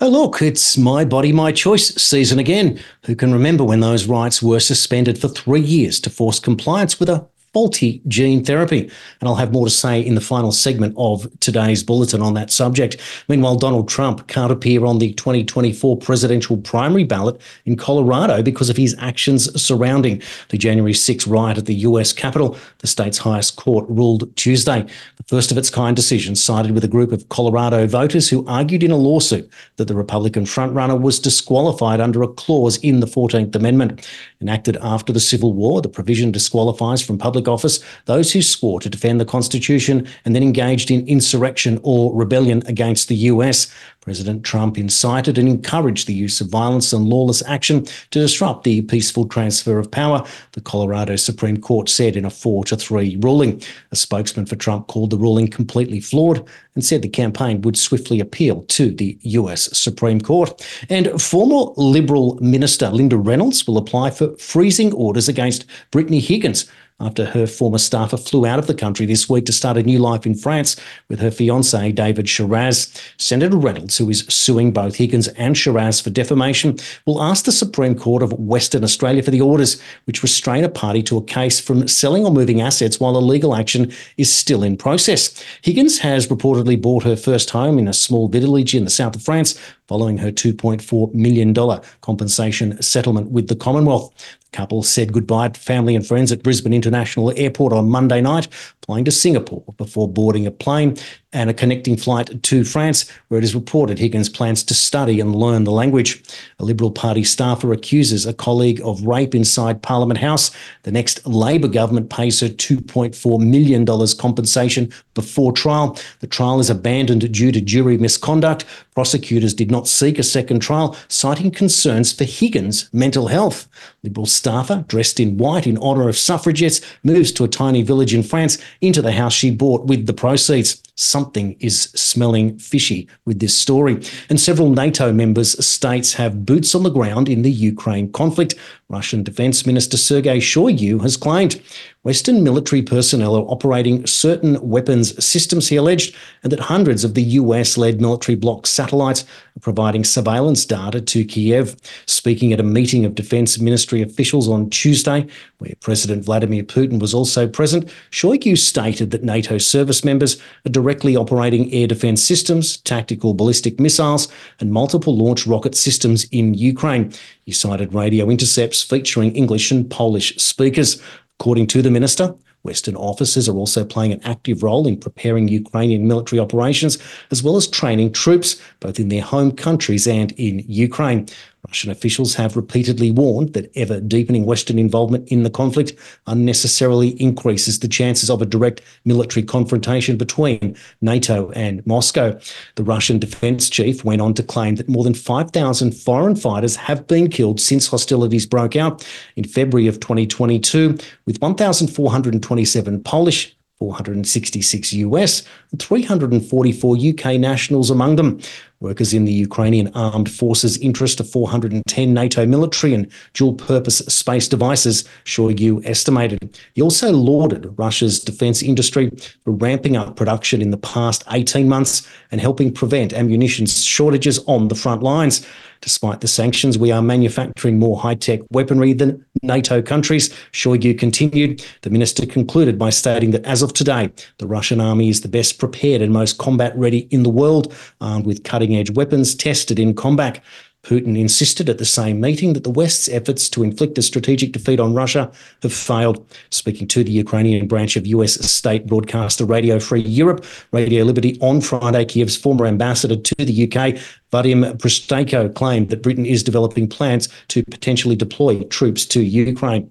Oh, 0.00 0.08
look, 0.08 0.42
it's 0.42 0.76
My 0.76 1.04
Body, 1.04 1.32
My 1.32 1.52
Choice 1.52 1.94
season 1.94 2.40
again. 2.40 2.80
Who 3.06 3.14
can 3.14 3.32
remember 3.32 3.62
when 3.62 3.78
those 3.78 4.06
rights 4.06 4.42
were 4.42 4.58
suspended 4.58 5.16
for 5.16 5.28
three 5.28 5.60
years 5.60 6.00
to 6.00 6.10
force 6.10 6.40
compliance 6.40 6.98
with 6.98 7.08
a 7.08 7.28
faulty 7.52 8.00
gene 8.08 8.42
therapy. 8.44 8.90
And 9.20 9.28
I'll 9.28 9.34
have 9.34 9.52
more 9.52 9.66
to 9.66 9.70
say 9.70 10.00
in 10.00 10.14
the 10.14 10.20
final 10.20 10.52
segment 10.52 10.94
of 10.96 11.28
today's 11.40 11.82
bulletin 11.82 12.22
on 12.22 12.34
that 12.34 12.50
subject. 12.50 12.96
Meanwhile, 13.28 13.56
Donald 13.56 13.88
Trump 13.88 14.26
can't 14.28 14.52
appear 14.52 14.86
on 14.86 14.98
the 14.98 15.12
2024 15.14 15.98
presidential 15.98 16.56
primary 16.56 17.04
ballot 17.04 17.40
in 17.66 17.76
Colorado 17.76 18.42
because 18.42 18.70
of 18.70 18.76
his 18.76 18.96
actions 18.98 19.60
surrounding 19.60 20.22
the 20.48 20.58
January 20.58 20.94
6 20.94 21.26
riot 21.26 21.58
at 21.58 21.66
the 21.66 21.74
US 21.74 22.12
Capitol. 22.12 22.56
The 22.78 22.86
state's 22.86 23.18
highest 23.18 23.56
court 23.56 23.84
ruled 23.88 24.34
Tuesday. 24.36 24.86
The 25.16 25.24
first 25.24 25.50
of 25.50 25.58
its 25.58 25.70
kind 25.70 25.94
decision 25.94 26.34
sided 26.34 26.72
with 26.72 26.84
a 26.84 26.88
group 26.88 27.12
of 27.12 27.28
Colorado 27.28 27.86
voters 27.86 28.28
who 28.28 28.46
argued 28.46 28.82
in 28.82 28.90
a 28.90 28.96
lawsuit 28.96 29.48
that 29.76 29.88
the 29.88 29.94
Republican 29.94 30.44
frontrunner 30.44 31.00
was 31.00 31.20
disqualified 31.20 32.00
under 32.00 32.22
a 32.22 32.28
clause 32.28 32.78
in 32.78 33.00
the 33.00 33.06
14th 33.06 33.54
Amendment. 33.54 34.08
Enacted 34.40 34.76
after 34.82 35.12
the 35.12 35.20
Civil 35.20 35.52
War, 35.52 35.80
the 35.80 35.88
provision 35.88 36.32
disqualifies 36.32 37.02
from 37.02 37.18
public 37.18 37.41
office 37.48 37.80
those 38.06 38.32
who 38.32 38.42
swore 38.42 38.80
to 38.80 38.90
defend 38.90 39.20
the 39.20 39.24
Constitution 39.24 40.06
and 40.24 40.34
then 40.34 40.42
engaged 40.42 40.90
in 40.90 41.06
insurrection 41.06 41.80
or 41.82 42.14
rebellion 42.14 42.62
against 42.66 43.08
the 43.08 43.16
US. 43.16 43.72
President 44.02 44.42
Trump 44.42 44.76
incited 44.76 45.38
and 45.38 45.48
encouraged 45.48 46.08
the 46.08 46.12
use 46.12 46.40
of 46.40 46.48
violence 46.48 46.92
and 46.92 47.04
lawless 47.04 47.40
action 47.46 47.84
to 48.10 48.18
disrupt 48.18 48.64
the 48.64 48.82
peaceful 48.82 49.26
transfer 49.28 49.78
of 49.78 49.90
power, 49.90 50.26
the 50.52 50.60
Colorado 50.60 51.14
Supreme 51.14 51.56
Court 51.56 51.88
said 51.88 52.16
in 52.16 52.24
a 52.24 52.30
4 52.30 52.64
to 52.64 52.76
3 52.76 53.18
ruling. 53.20 53.62
A 53.92 53.96
spokesman 53.96 54.46
for 54.46 54.56
Trump 54.56 54.88
called 54.88 55.10
the 55.10 55.16
ruling 55.16 55.46
completely 55.46 56.00
flawed 56.00 56.44
and 56.74 56.84
said 56.84 57.02
the 57.02 57.08
campaign 57.08 57.60
would 57.62 57.76
swiftly 57.76 58.18
appeal 58.18 58.62
to 58.62 58.90
the 58.90 59.16
US 59.22 59.76
Supreme 59.76 60.20
Court. 60.20 60.66
And 60.88 61.22
former 61.22 61.72
Liberal 61.76 62.38
Minister 62.40 62.88
Linda 62.88 63.16
Reynolds 63.16 63.68
will 63.68 63.78
apply 63.78 64.10
for 64.10 64.36
freezing 64.36 64.92
orders 64.94 65.28
against 65.28 65.64
Brittany 65.92 66.18
Higgins 66.18 66.68
after 67.02 67.24
her 67.26 67.46
former 67.46 67.78
staffer 67.78 68.16
flew 68.16 68.46
out 68.46 68.58
of 68.58 68.66
the 68.66 68.74
country 68.74 69.04
this 69.04 69.28
week 69.28 69.44
to 69.46 69.52
start 69.52 69.76
a 69.76 69.82
new 69.82 69.98
life 69.98 70.24
in 70.24 70.34
France 70.34 70.76
with 71.08 71.20
her 71.20 71.30
fiance, 71.30 71.92
David 71.92 72.26
Sharaz. 72.26 72.88
Senator 73.18 73.56
Reynolds, 73.56 73.98
who 73.98 74.08
is 74.08 74.24
suing 74.28 74.72
both 74.72 74.96
Higgins 74.96 75.28
and 75.28 75.56
Sharaz 75.56 76.02
for 76.02 76.10
defamation, 76.10 76.78
will 77.06 77.22
ask 77.22 77.44
the 77.44 77.52
Supreme 77.52 77.94
Court 77.94 78.22
of 78.22 78.32
Western 78.34 78.84
Australia 78.84 79.22
for 79.22 79.30
the 79.30 79.40
orders 79.40 79.80
which 80.04 80.22
restrain 80.22 80.64
a 80.64 80.68
party 80.68 81.02
to 81.02 81.18
a 81.18 81.24
case 81.24 81.60
from 81.60 81.88
selling 81.88 82.24
or 82.24 82.30
moving 82.30 82.60
assets 82.60 83.00
while 83.00 83.16
a 83.16 83.18
legal 83.18 83.54
action 83.54 83.92
is 84.16 84.32
still 84.32 84.62
in 84.62 84.76
process. 84.76 85.42
Higgins 85.62 85.98
has 85.98 86.28
reportedly 86.28 86.80
bought 86.80 87.02
her 87.02 87.16
first 87.16 87.50
home 87.50 87.78
in 87.78 87.88
a 87.88 87.92
small 87.92 88.28
village 88.28 88.74
in 88.74 88.84
the 88.84 88.90
south 88.90 89.16
of 89.16 89.22
France 89.22 89.58
following 89.88 90.18
her 90.18 90.30
$2.4 90.30 91.14
million 91.14 91.54
compensation 92.00 92.80
settlement 92.80 93.30
with 93.30 93.48
the 93.48 93.56
Commonwealth. 93.56 94.12
The 94.40 94.56
couple 94.56 94.82
said 94.82 95.12
goodbye 95.12 95.48
to 95.48 95.60
family 95.60 95.94
and 95.94 96.06
friends 96.06 96.32
at 96.32 96.42
Brisbane 96.42 96.72
International 96.72 97.32
Airport 97.36 97.72
on 97.72 97.88
Monday 97.88 98.20
night, 98.20 98.48
flying 98.86 99.04
to 99.04 99.10
Singapore 99.10 99.64
before 99.76 100.08
boarding 100.08 100.46
a 100.46 100.50
plane 100.50 100.96
and 101.32 101.48
a 101.48 101.54
connecting 101.54 101.96
flight 101.96 102.42
to 102.42 102.64
France, 102.64 103.10
where 103.28 103.38
it 103.38 103.44
is 103.44 103.54
reported 103.54 103.98
Higgins 103.98 104.28
plans 104.28 104.62
to 104.64 104.74
study 104.74 105.20
and 105.20 105.34
learn 105.34 105.64
the 105.64 105.70
language. 105.70 106.22
A 106.58 106.64
Liberal 106.64 106.90
Party 106.90 107.24
staffer 107.24 107.72
accuses 107.72 108.26
a 108.26 108.34
colleague 108.34 108.80
of 108.84 109.06
rape 109.06 109.34
inside 109.34 109.82
Parliament 109.82 110.20
House. 110.20 110.50
The 110.82 110.92
next 110.92 111.26
Labor 111.26 111.68
government 111.68 112.10
pays 112.10 112.40
her 112.40 112.48
$2.4 112.48 113.40
million 113.40 113.86
compensation 114.18 114.92
before 115.14 115.52
trial. 115.52 115.98
The 116.20 116.26
trial 116.26 116.60
is 116.60 116.70
abandoned 116.70 117.32
due 117.32 117.52
to 117.52 117.60
jury 117.60 117.96
misconduct. 117.96 118.64
Prosecutors 118.94 119.54
did 119.54 119.70
not 119.70 119.88
seek 119.88 120.18
a 120.18 120.22
second 120.22 120.60
trial, 120.60 120.96
citing 121.08 121.50
concerns 121.50 122.12
for 122.12 122.24
Higgins' 122.24 122.90
mental 122.92 123.28
health. 123.28 123.68
Liberal 124.02 124.26
staffer, 124.26 124.84
dressed 124.88 125.18
in 125.18 125.38
white 125.38 125.66
in 125.66 125.78
honour 125.78 126.08
of 126.08 126.18
suffragettes, 126.18 126.80
moves 127.02 127.32
to 127.32 127.44
a 127.44 127.48
tiny 127.48 127.82
village 127.82 128.14
in 128.14 128.22
France 128.22 128.58
into 128.80 129.00
the 129.00 129.12
house 129.12 129.32
she 129.32 129.50
bought 129.50 129.86
with 129.86 130.06
the 130.06 130.12
proceeds 130.12 130.82
something 130.96 131.56
is 131.60 131.82
smelling 131.94 132.58
fishy 132.58 133.08
with 133.24 133.40
this 133.40 133.56
story. 133.56 134.00
And 134.28 134.40
several 134.40 134.70
NATO 134.70 135.12
members 135.12 135.64
states 135.64 136.14
have 136.14 136.44
boots 136.44 136.74
on 136.74 136.82
the 136.82 136.90
ground 136.90 137.28
in 137.28 137.42
the 137.42 137.50
Ukraine 137.50 138.10
conflict. 138.12 138.54
Russian 138.92 139.22
Defense 139.22 139.64
Minister 139.66 139.96
Sergei 139.96 140.38
Shoigu 140.38 141.00
has 141.00 141.16
claimed 141.16 141.60
Western 142.04 142.42
military 142.42 142.82
personnel 142.82 143.36
are 143.36 143.48
operating 143.48 144.04
certain 144.08 144.60
weapons 144.60 145.24
systems, 145.24 145.68
he 145.68 145.76
alleged, 145.76 146.16
and 146.42 146.50
that 146.50 146.58
hundreds 146.58 147.04
of 147.04 147.14
the 147.14 147.22
US 147.22 147.78
led 147.78 148.00
military 148.00 148.34
bloc 148.34 148.66
satellites 148.66 149.22
are 149.56 149.60
providing 149.60 150.02
surveillance 150.02 150.66
data 150.66 151.00
to 151.00 151.24
Kiev. 151.24 151.76
Speaking 152.06 152.52
at 152.52 152.58
a 152.58 152.64
meeting 152.64 153.04
of 153.04 153.14
Defense 153.14 153.60
Ministry 153.60 154.02
officials 154.02 154.48
on 154.48 154.68
Tuesday, 154.68 155.28
where 155.58 155.74
President 155.80 156.24
Vladimir 156.24 156.64
Putin 156.64 156.98
was 156.98 157.14
also 157.14 157.46
present, 157.46 157.88
Shoigu 158.10 158.58
stated 158.58 159.12
that 159.12 159.22
NATO 159.22 159.58
service 159.58 160.04
members 160.04 160.42
are 160.66 160.70
directly 160.70 161.16
operating 161.16 161.72
air 161.72 161.86
defense 161.86 162.20
systems, 162.20 162.78
tactical 162.78 163.32
ballistic 163.32 163.78
missiles, 163.78 164.26
and 164.58 164.72
multiple 164.72 165.16
launch 165.16 165.46
rocket 165.46 165.76
systems 165.76 166.24
in 166.32 166.54
Ukraine. 166.54 167.12
He 167.44 167.52
cited 167.52 167.94
radio 167.94 168.28
intercepts 168.28 168.81
featuring 168.82 169.34
English 169.34 169.70
and 169.70 169.90
Polish 169.90 170.36
speakers. 170.36 171.00
According 171.40 171.66
to 171.68 171.82
the 171.82 171.90
minister, 171.90 172.34
Western 172.62 172.94
officers 172.96 173.48
are 173.48 173.56
also 173.56 173.84
playing 173.84 174.12
an 174.12 174.20
active 174.24 174.62
role 174.62 174.86
in 174.86 174.96
preparing 174.96 175.48
Ukrainian 175.48 176.06
military 176.06 176.38
operations, 176.38 176.98
as 177.30 177.42
well 177.42 177.56
as 177.56 177.66
training 177.66 178.12
troops, 178.12 178.60
both 178.80 179.00
in 179.00 179.08
their 179.08 179.22
home 179.22 179.52
countries 179.52 180.06
and 180.06 180.32
in 180.32 180.60
Ukraine. 180.68 181.26
Russian 181.68 181.92
officials 181.92 182.34
have 182.34 182.56
repeatedly 182.56 183.12
warned 183.12 183.52
that 183.52 183.70
ever 183.76 184.00
deepening 184.00 184.44
Western 184.44 184.80
involvement 184.80 185.28
in 185.28 185.44
the 185.44 185.50
conflict 185.50 185.92
unnecessarily 186.26 187.10
increases 187.22 187.78
the 187.78 187.86
chances 187.86 188.28
of 188.28 188.42
a 188.42 188.46
direct 188.46 188.80
military 189.04 189.44
confrontation 189.44 190.16
between 190.16 190.76
NATO 191.02 191.52
and 191.52 191.86
Moscow. 191.86 192.36
The 192.74 192.82
Russian 192.82 193.20
defense 193.20 193.70
chief 193.70 194.04
went 194.04 194.20
on 194.20 194.34
to 194.34 194.42
claim 194.42 194.74
that 194.74 194.88
more 194.88 195.04
than 195.04 195.14
5,000 195.14 195.92
foreign 195.92 196.34
fighters 196.34 196.74
have 196.74 197.06
been 197.06 197.30
killed 197.30 197.60
since 197.60 197.86
hostilities 197.86 198.44
broke 198.44 198.74
out 198.74 199.06
in 199.36 199.44
February 199.44 199.86
of 199.86 200.00
2022, 200.00 200.98
with 201.26 201.40
1,427 201.40 203.04
Polish, 203.04 203.56
466 203.78 204.92
US, 204.94 205.42
and 205.70 205.82
344 205.82 206.96
UK 206.96 207.40
nationals 207.40 207.90
among 207.90 208.16
them. 208.16 208.40
Workers 208.82 209.14
in 209.14 209.26
the 209.26 209.32
Ukrainian 209.32 209.92
armed 209.94 210.28
forces' 210.28 210.76
interest 210.78 211.20
of 211.20 211.30
410 211.30 212.12
NATO 212.12 212.44
military 212.44 212.92
and 212.94 213.08
dual 213.32 213.54
purpose 213.54 213.98
space 213.98 214.48
devices, 214.48 215.04
Shoigu 215.24 215.86
estimated. 215.86 216.58
He 216.74 216.82
also 216.82 217.12
lauded 217.12 217.72
Russia's 217.78 218.18
defense 218.18 218.60
industry 218.60 219.12
for 219.44 219.52
ramping 219.52 219.96
up 219.96 220.16
production 220.16 220.60
in 220.60 220.72
the 220.72 220.76
past 220.78 221.22
18 221.30 221.68
months 221.68 222.04
and 222.32 222.40
helping 222.40 222.74
prevent 222.74 223.12
ammunition 223.12 223.66
shortages 223.66 224.40
on 224.48 224.66
the 224.66 224.74
front 224.74 225.00
lines. 225.00 225.46
Despite 225.82 226.20
the 226.20 226.28
sanctions, 226.28 226.78
we 226.78 226.92
are 226.92 227.02
manufacturing 227.02 227.78
more 227.78 227.98
high 227.98 228.14
tech 228.14 228.40
weaponry 228.52 228.92
than 228.92 229.24
NATO 229.42 229.82
countries. 229.82 230.32
Shoigu 230.52 230.96
continued. 230.96 231.64
The 231.82 231.90
minister 231.90 232.24
concluded 232.24 232.78
by 232.78 232.90
stating 232.90 233.32
that 233.32 233.44
as 233.44 233.62
of 233.62 233.74
today, 233.74 234.10
the 234.38 234.46
Russian 234.46 234.80
army 234.80 235.08
is 235.08 235.22
the 235.22 235.28
best 235.28 235.58
prepared 235.58 236.00
and 236.00 236.12
most 236.12 236.38
combat 236.38 236.76
ready 236.76 237.08
in 237.10 237.24
the 237.24 237.30
world, 237.30 237.74
armed 238.00 238.26
with 238.26 238.44
cutting 238.44 238.71
edge 238.76 238.90
weapons 238.90 239.34
tested 239.34 239.78
in 239.78 239.94
combat. 239.94 240.42
Putin 240.82 241.16
insisted 241.16 241.68
at 241.68 241.78
the 241.78 241.84
same 241.84 242.20
meeting 242.20 242.54
that 242.54 242.64
the 242.64 242.70
West's 242.70 243.08
efforts 243.08 243.48
to 243.48 243.62
inflict 243.62 243.96
a 243.98 244.02
strategic 244.02 244.50
defeat 244.50 244.80
on 244.80 244.94
Russia 244.94 245.30
have 245.62 245.72
failed. 245.72 246.26
Speaking 246.50 246.88
to 246.88 247.04
the 247.04 247.12
Ukrainian 247.12 247.68
branch 247.68 247.96
of 247.96 248.04
US 248.08 248.34
state 248.44 248.86
broadcaster 248.86 249.44
Radio 249.44 249.78
Free 249.78 250.00
Europe, 250.00 250.44
Radio 250.72 251.04
Liberty 251.04 251.38
on 251.40 251.60
Friday, 251.60 252.04
Kiev's 252.04 252.36
former 252.36 252.66
ambassador 252.66 253.14
to 253.14 253.34
the 253.36 253.64
UK, 253.64 253.96
Vadim 254.32 254.76
Prystaiko, 254.78 255.54
claimed 255.54 255.88
that 255.90 256.02
Britain 256.02 256.26
is 256.26 256.42
developing 256.42 256.88
plans 256.88 257.28
to 257.48 257.62
potentially 257.70 258.16
deploy 258.16 258.64
troops 258.64 259.06
to 259.06 259.22
Ukraine. 259.22 259.88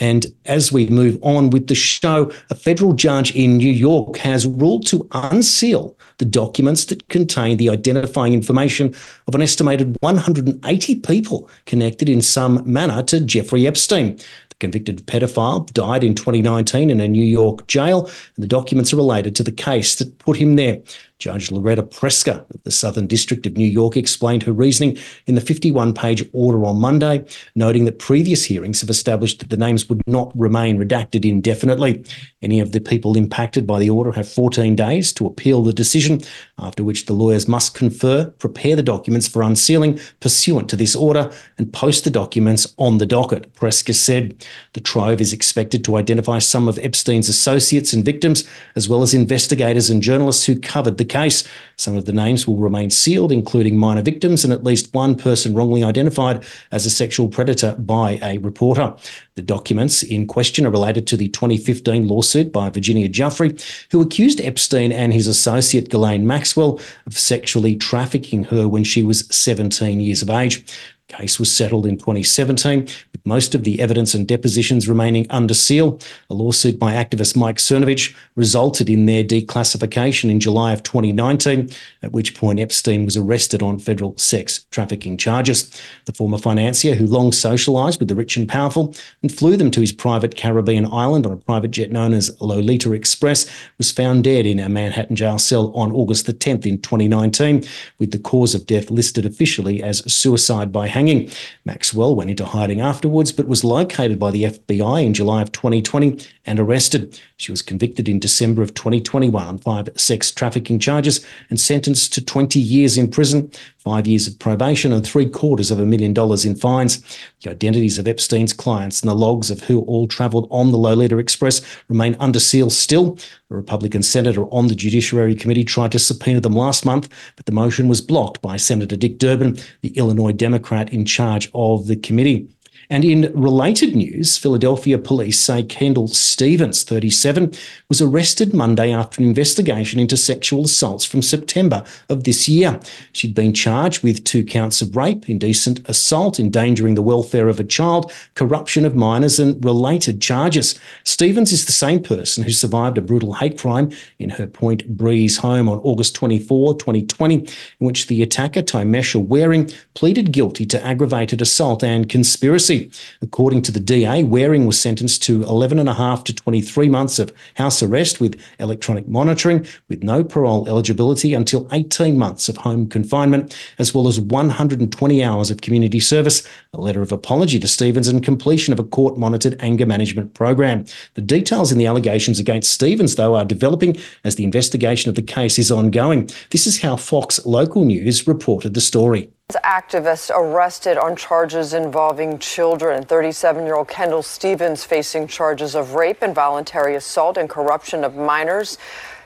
And 0.00 0.26
as 0.46 0.72
we 0.72 0.86
move 0.86 1.18
on 1.22 1.50
with 1.50 1.66
the 1.66 1.74
show, 1.74 2.32
a 2.48 2.54
federal 2.54 2.94
judge 2.94 3.36
in 3.36 3.58
New 3.58 3.70
York 3.70 4.16
has 4.16 4.46
ruled 4.46 4.86
to 4.86 5.06
unseal 5.12 5.96
the 6.16 6.24
documents 6.24 6.86
that 6.86 7.08
contain 7.08 7.58
the 7.58 7.68
identifying 7.68 8.32
information 8.32 8.94
of 9.28 9.34
an 9.34 9.42
estimated 9.42 9.96
180 10.00 10.94
people 10.96 11.48
connected 11.66 12.08
in 12.08 12.22
some 12.22 12.62
manner 12.70 13.02
to 13.04 13.20
Jeffrey 13.20 13.66
Epstein. 13.66 14.16
The 14.48 14.56
convicted 14.58 15.06
pedophile 15.06 15.70
died 15.72 16.02
in 16.02 16.14
2019 16.14 16.90
in 16.90 17.00
a 17.00 17.08
New 17.08 17.24
York 17.24 17.66
jail, 17.66 18.06
and 18.06 18.42
the 18.42 18.48
documents 18.48 18.92
are 18.92 18.96
related 18.96 19.36
to 19.36 19.42
the 19.42 19.52
case 19.52 19.96
that 19.96 20.18
put 20.18 20.36
him 20.36 20.56
there. 20.56 20.80
Judge 21.20 21.52
Loretta 21.52 21.82
Preska 21.82 22.50
of 22.52 22.62
the 22.64 22.70
Southern 22.70 23.06
District 23.06 23.46
of 23.46 23.56
New 23.56 23.66
York 23.66 23.94
explained 23.94 24.42
her 24.42 24.52
reasoning 24.52 24.96
in 25.26 25.34
the 25.34 25.40
51 25.42 25.92
page 25.92 26.26
order 26.32 26.64
on 26.64 26.80
Monday, 26.80 27.22
noting 27.54 27.84
that 27.84 27.98
previous 27.98 28.42
hearings 28.42 28.80
have 28.80 28.88
established 28.88 29.38
that 29.38 29.50
the 29.50 29.56
names 29.58 29.86
would 29.88 30.00
not 30.06 30.32
remain 30.34 30.78
redacted 30.78 31.28
indefinitely. 31.28 32.02
Any 32.40 32.58
of 32.58 32.72
the 32.72 32.80
people 32.80 33.18
impacted 33.18 33.66
by 33.66 33.78
the 33.78 33.90
order 33.90 34.12
have 34.12 34.28
14 34.28 34.74
days 34.74 35.12
to 35.12 35.26
appeal 35.26 35.62
the 35.62 35.74
decision, 35.74 36.22
after 36.58 36.82
which 36.82 37.04
the 37.04 37.12
lawyers 37.12 37.46
must 37.46 37.74
confer, 37.74 38.24
prepare 38.38 38.74
the 38.74 38.82
documents 38.82 39.28
for 39.28 39.42
unsealing 39.42 40.00
pursuant 40.20 40.70
to 40.70 40.76
this 40.76 40.96
order, 40.96 41.30
and 41.58 41.70
post 41.74 42.04
the 42.04 42.10
documents 42.10 42.74
on 42.78 42.96
the 42.96 43.04
docket. 43.04 43.52
Preska 43.54 43.94
said 43.94 44.42
the 44.72 44.80
trove 44.80 45.20
is 45.20 45.34
expected 45.34 45.84
to 45.84 45.96
identify 45.96 46.38
some 46.38 46.66
of 46.66 46.78
Epstein's 46.78 47.28
associates 47.28 47.92
and 47.92 48.06
victims, 48.06 48.48
as 48.74 48.88
well 48.88 49.02
as 49.02 49.12
investigators 49.12 49.90
and 49.90 50.02
journalists 50.02 50.46
who 50.46 50.58
covered 50.58 50.96
the 50.96 51.09
case. 51.10 51.44
Some 51.76 51.96
of 51.96 52.06
the 52.06 52.12
names 52.12 52.46
will 52.46 52.56
remain 52.56 52.90
sealed, 52.90 53.32
including 53.32 53.76
minor 53.76 54.02
victims 54.02 54.44
and 54.44 54.52
at 54.52 54.64
least 54.64 54.94
one 54.94 55.14
person 55.14 55.54
wrongly 55.54 55.84
identified 55.84 56.44
as 56.72 56.86
a 56.86 56.90
sexual 56.90 57.28
predator 57.28 57.74
by 57.78 58.18
a 58.22 58.38
reporter. 58.38 58.94
The 59.34 59.42
documents 59.42 60.02
in 60.02 60.26
question 60.26 60.66
are 60.66 60.70
related 60.70 61.06
to 61.08 61.16
the 61.16 61.28
2015 61.28 62.06
lawsuit 62.06 62.52
by 62.52 62.70
Virginia 62.70 63.08
Giuffre, 63.08 63.62
who 63.90 64.00
accused 64.00 64.40
Epstein 64.40 64.92
and 64.92 65.12
his 65.12 65.26
associate 65.26 65.90
Ghislaine 65.90 66.26
Maxwell 66.26 66.80
of 67.06 67.18
sexually 67.18 67.76
trafficking 67.76 68.44
her 68.44 68.68
when 68.68 68.84
she 68.84 69.02
was 69.02 69.26
17 69.34 70.00
years 70.00 70.22
of 70.22 70.30
age 70.30 70.64
case 71.10 71.38
was 71.38 71.52
settled 71.52 71.84
in 71.84 71.98
2017, 71.98 72.82
with 73.12 73.26
most 73.26 73.54
of 73.54 73.64
the 73.64 73.80
evidence 73.80 74.14
and 74.14 74.26
depositions 74.26 74.88
remaining 74.88 75.26
under 75.28 75.52
seal. 75.52 76.00
A 76.30 76.34
lawsuit 76.34 76.78
by 76.78 76.92
activist 76.92 77.36
Mike 77.36 77.58
Cernovich 77.58 78.14
resulted 78.36 78.88
in 78.88 79.06
their 79.06 79.22
declassification 79.22 80.30
in 80.30 80.40
July 80.40 80.72
of 80.72 80.82
2019, 80.82 81.70
at 82.02 82.12
which 82.12 82.34
point 82.34 82.60
Epstein 82.60 83.04
was 83.04 83.16
arrested 83.16 83.62
on 83.62 83.78
federal 83.78 84.16
sex 84.16 84.64
trafficking 84.70 85.16
charges. 85.16 85.70
The 86.06 86.12
former 86.12 86.38
financier, 86.38 86.94
who 86.94 87.06
long 87.06 87.30
socialised 87.32 87.98
with 87.98 88.08
the 88.08 88.14
rich 88.14 88.36
and 88.36 88.48
powerful 88.48 88.94
and 89.22 89.32
flew 89.32 89.56
them 89.56 89.70
to 89.72 89.80
his 89.80 89.92
private 89.92 90.36
Caribbean 90.36 90.86
island 90.86 91.26
on 91.26 91.32
a 91.32 91.36
private 91.36 91.72
jet 91.72 91.90
known 91.90 92.14
as 92.14 92.34
Lolita 92.40 92.92
Express, 92.92 93.50
was 93.78 93.90
found 93.90 94.24
dead 94.24 94.46
in 94.46 94.58
a 94.58 94.68
Manhattan 94.68 95.16
jail 95.16 95.38
cell 95.38 95.72
on 95.74 95.92
August 95.92 96.26
the 96.26 96.32
10th 96.32 96.66
in 96.66 96.80
2019, 96.80 97.64
with 97.98 98.12
the 98.12 98.18
cause 98.18 98.54
of 98.54 98.66
death 98.66 98.90
listed 98.90 99.26
officially 99.26 99.82
as 99.82 100.00
suicide 100.12 100.72
by 100.72 100.86
hanging. 101.00 101.30
Maxwell 101.64 102.14
went 102.14 102.28
into 102.28 102.44
hiding 102.44 102.82
afterwards, 102.82 103.32
but 103.32 103.48
was 103.48 103.64
located 103.64 104.18
by 104.18 104.30
the 104.30 104.44
FBI 104.44 105.02
in 105.02 105.14
July 105.14 105.40
of 105.40 105.50
2020 105.50 106.22
and 106.44 106.60
arrested. 106.60 107.18
She 107.38 107.50
was 107.50 107.62
convicted 107.62 108.06
in 108.06 108.18
December 108.18 108.60
of 108.60 108.74
2021 108.74 109.46
on 109.46 109.56
five 109.56 109.88
sex 109.96 110.30
trafficking 110.30 110.78
charges 110.78 111.24
and 111.48 111.58
sentenced 111.58 112.12
to 112.12 112.22
20 112.22 112.60
years 112.60 112.98
in 112.98 113.10
prison, 113.10 113.50
five 113.82 114.06
years 114.06 114.26
of 114.26 114.38
probation, 114.38 114.92
and 114.92 115.06
three 115.06 115.28
quarters 115.28 115.70
of 115.70 115.80
a 115.80 115.86
million 115.86 116.12
dollars 116.12 116.44
in 116.44 116.54
fines. 116.54 117.02
The 117.42 117.50
identities 117.50 117.98
of 117.98 118.06
Epstein's 118.06 118.52
clients 118.52 119.00
and 119.00 119.08
the 119.08 119.14
logs 119.14 119.50
of 119.50 119.62
who 119.62 119.80
all 119.82 120.06
travelled 120.06 120.48
on 120.50 120.70
the 120.70 120.78
Lolita 120.78 121.16
Express 121.18 121.62
remain 121.88 122.14
under 122.20 122.40
seal 122.40 122.68
still. 122.68 123.18
A 123.50 123.54
Republican 123.54 124.02
senator 124.02 124.44
on 124.46 124.68
the 124.68 124.74
Judiciary 124.74 125.34
Committee 125.34 125.64
tried 125.64 125.92
to 125.92 125.98
subpoena 125.98 126.40
them 126.40 126.52
last 126.52 126.84
month, 126.84 127.08
but 127.36 127.46
the 127.46 127.52
motion 127.52 127.88
was 127.88 128.00
blocked 128.00 128.42
by 128.42 128.56
Senator 128.56 128.96
Dick 128.96 129.18
Durbin, 129.18 129.58
the 129.80 129.96
Illinois 129.96 130.32
Democrat 130.32 130.92
in 130.92 131.04
charge 131.04 131.50
of 131.54 131.86
the 131.86 131.96
committee. 131.96 132.48
And 132.92 133.04
in 133.04 133.32
related 133.40 133.94
news, 133.94 134.36
Philadelphia 134.36 134.98
police 134.98 135.38
say 135.38 135.62
Kendall 135.62 136.08
Stephens, 136.08 136.82
37, 136.82 137.52
was 137.88 138.02
arrested 138.02 138.52
Monday 138.52 138.92
after 138.92 139.22
an 139.22 139.28
investigation 139.28 140.00
into 140.00 140.16
sexual 140.16 140.64
assaults 140.64 141.04
from 141.04 141.22
September 141.22 141.84
of 142.08 142.24
this 142.24 142.48
year. 142.48 142.80
She'd 143.12 143.34
been 143.34 143.54
charged 143.54 144.02
with 144.02 144.24
two 144.24 144.44
counts 144.44 144.82
of 144.82 144.96
rape, 144.96 145.30
indecent 145.30 145.88
assault, 145.88 146.40
endangering 146.40 146.96
the 146.96 147.02
welfare 147.02 147.48
of 147.48 147.60
a 147.60 147.64
child, 147.64 148.12
corruption 148.34 148.84
of 148.84 148.96
minors, 148.96 149.38
and 149.38 149.64
related 149.64 150.20
charges. 150.20 150.76
Stephens 151.04 151.52
is 151.52 151.66
the 151.66 151.72
same 151.72 152.02
person 152.02 152.42
who 152.42 152.50
survived 152.50 152.98
a 152.98 153.02
brutal 153.02 153.34
hate 153.34 153.56
crime 153.56 153.92
in 154.18 154.30
her 154.30 154.48
Point 154.48 154.96
Breeze 154.96 155.36
home 155.36 155.68
on 155.68 155.78
August 155.84 156.16
24, 156.16 156.74
2020, 156.74 157.34
in 157.36 157.46
which 157.78 158.08
the 158.08 158.20
attacker, 158.20 158.62
Tymesha 158.62 159.24
Waring, 159.24 159.70
pleaded 159.94 160.32
guilty 160.32 160.66
to 160.66 160.84
aggravated 160.84 161.40
assault 161.40 161.84
and 161.84 162.08
conspiracy. 162.08 162.79
According 163.20 163.62
to 163.62 163.72
the 163.72 163.80
DA, 163.80 164.22
Waring 164.22 164.66
was 164.66 164.80
sentenced 164.80 165.22
to 165.24 165.42
11 165.42 165.78
and 165.78 165.88
a 165.88 165.94
half 165.94 166.24
to 166.24 166.34
23 166.34 166.88
months 166.88 167.18
of 167.18 167.32
house 167.54 167.82
arrest 167.82 168.20
with 168.20 168.40
electronic 168.58 169.08
monitoring, 169.08 169.66
with 169.88 170.02
no 170.02 170.22
parole 170.22 170.68
eligibility 170.68 171.34
until 171.34 171.68
18 171.72 172.16
months 172.16 172.48
of 172.48 172.56
home 172.58 172.88
confinement, 172.88 173.56
as 173.78 173.94
well 173.94 174.08
as 174.08 174.20
120 174.20 175.24
hours 175.24 175.50
of 175.50 175.60
community 175.60 176.00
service, 176.00 176.46
a 176.72 176.80
letter 176.80 177.02
of 177.02 177.12
apology 177.12 177.58
to 177.58 177.68
Stephens, 177.68 178.08
and 178.08 178.24
completion 178.24 178.72
of 178.72 178.78
a 178.78 178.84
court 178.84 179.18
monitored 179.18 179.56
anger 179.60 179.86
management 179.86 180.34
program. 180.34 180.84
The 181.14 181.20
details 181.20 181.72
in 181.72 181.78
the 181.78 181.86
allegations 181.86 182.38
against 182.38 182.72
Stephens, 182.72 183.16
though, 183.16 183.34
are 183.34 183.44
developing 183.44 183.96
as 184.24 184.36
the 184.36 184.44
investigation 184.44 185.08
of 185.08 185.16
the 185.16 185.22
case 185.22 185.58
is 185.58 185.70
ongoing. 185.70 186.30
This 186.50 186.66
is 186.66 186.80
how 186.80 186.96
Fox 186.96 187.44
Local 187.44 187.84
News 187.84 188.26
reported 188.26 188.74
the 188.74 188.80
story. 188.80 189.30
Activists 189.64 190.30
arrested 190.34 190.98
on 190.98 191.16
charges 191.16 191.72
involving 191.74 192.38
children. 192.38 193.04
37 193.04 193.64
year 193.64 193.76
old 193.76 193.88
Kendall 193.88 194.22
Stephens 194.22 194.84
facing 194.84 195.26
charges 195.26 195.74
of 195.74 195.94
rape, 195.94 196.22
involuntary 196.22 196.94
assault, 196.96 197.36
and 197.36 197.48
corruption 197.48 198.04
of 198.04 198.16
minors. 198.16 198.78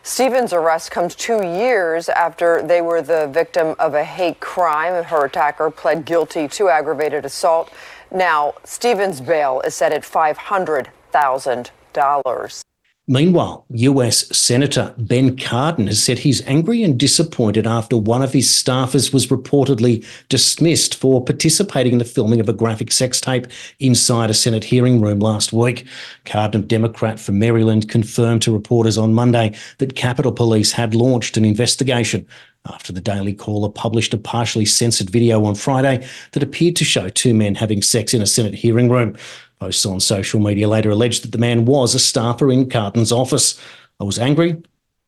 Stephens' 0.02 0.52
arrest 0.52 0.90
comes 0.90 1.14
two 1.14 1.42
years 1.42 2.08
after 2.10 2.62
they 2.62 2.82
were 2.82 3.00
the 3.00 3.28
victim 3.28 3.74
of 3.78 3.94
a 3.94 4.04
hate 4.04 4.40
crime. 4.40 5.04
Her 5.04 5.24
attacker 5.24 5.70
pled 5.70 6.04
guilty 6.04 6.48
to 6.48 6.68
aggravated 6.68 7.24
assault. 7.24 7.70
Now, 8.10 8.54
Stephens' 8.64 9.20
bail 9.20 9.62
is 9.64 9.74
set 9.74 9.92
at 9.92 10.02
$500,000. 10.02 12.64
Meanwhile, 13.06 13.66
US 13.68 14.34
Senator 14.34 14.94
Ben 14.96 15.37
Cardin 15.37 15.88
has 15.88 16.02
said 16.02 16.20
he's 16.20 16.40
angry 16.46 16.82
and 16.82 16.99
disappointed 16.99 17.66
after 17.66 17.99
one 17.99 18.23
of 18.23 18.32
his 18.32 18.49
staffers 18.49 19.12
was 19.12 19.26
reportedly 19.26 20.02
dismissed 20.30 20.94
for 20.94 21.23
participating 21.23 21.92
in 21.92 21.99
the 21.99 22.06
filming 22.06 22.40
of 22.40 22.49
a 22.49 22.54
graphic 22.54 22.90
sex 22.90 23.20
tape 23.20 23.46
inside 23.78 24.30
a 24.30 24.34
Senate 24.34 24.64
hearing 24.64 25.02
room 25.02 25.18
last 25.18 25.52
week. 25.52 25.87
Cardin, 26.25 26.66
Democrat 26.66 27.20
from 27.20 27.38
Maryland, 27.38 27.90
confirmed 27.90 28.40
to 28.40 28.52
reporters 28.54 28.96
on 28.96 29.12
Monday 29.12 29.54
that 29.78 29.96
Capitol 29.96 30.32
Police 30.32 30.73
had 30.73 30.94
launched 30.94 31.37
an 31.37 31.44
investigation 31.44 32.26
after 32.66 32.92
the 32.92 33.00
Daily 33.00 33.35
Caller 33.35 33.68
published 33.68 34.14
a 34.14 34.18
partially 34.18 34.64
censored 34.64 35.11
video 35.11 35.44
on 35.44 35.54
Friday 35.54 36.06
that 36.33 36.42
appeared 36.42 36.76
to 36.76 36.85
show 36.85 37.09
two 37.09 37.35
men 37.35 37.54
having 37.54 37.83
sex 37.83 38.14
in 38.14 38.23
a 38.23 38.26
Senate 38.26 38.54
hearing 38.54 38.88
room. 38.88 39.16
Posts 39.61 39.87
on 39.87 40.00
social 40.00 40.40
media 40.40 40.68
later 40.68 40.90
alleged 40.90 41.25
that 41.25 41.33
the 41.33 41.38
man 41.38 41.66
was 41.66 41.94
a 41.94 41.99
staffer 41.99 42.50
in 42.50 42.68
Cardin's 42.68 43.12
office. 43.12 43.61
I 44.00 44.04
was 44.04 44.18
angry. 44.18 44.62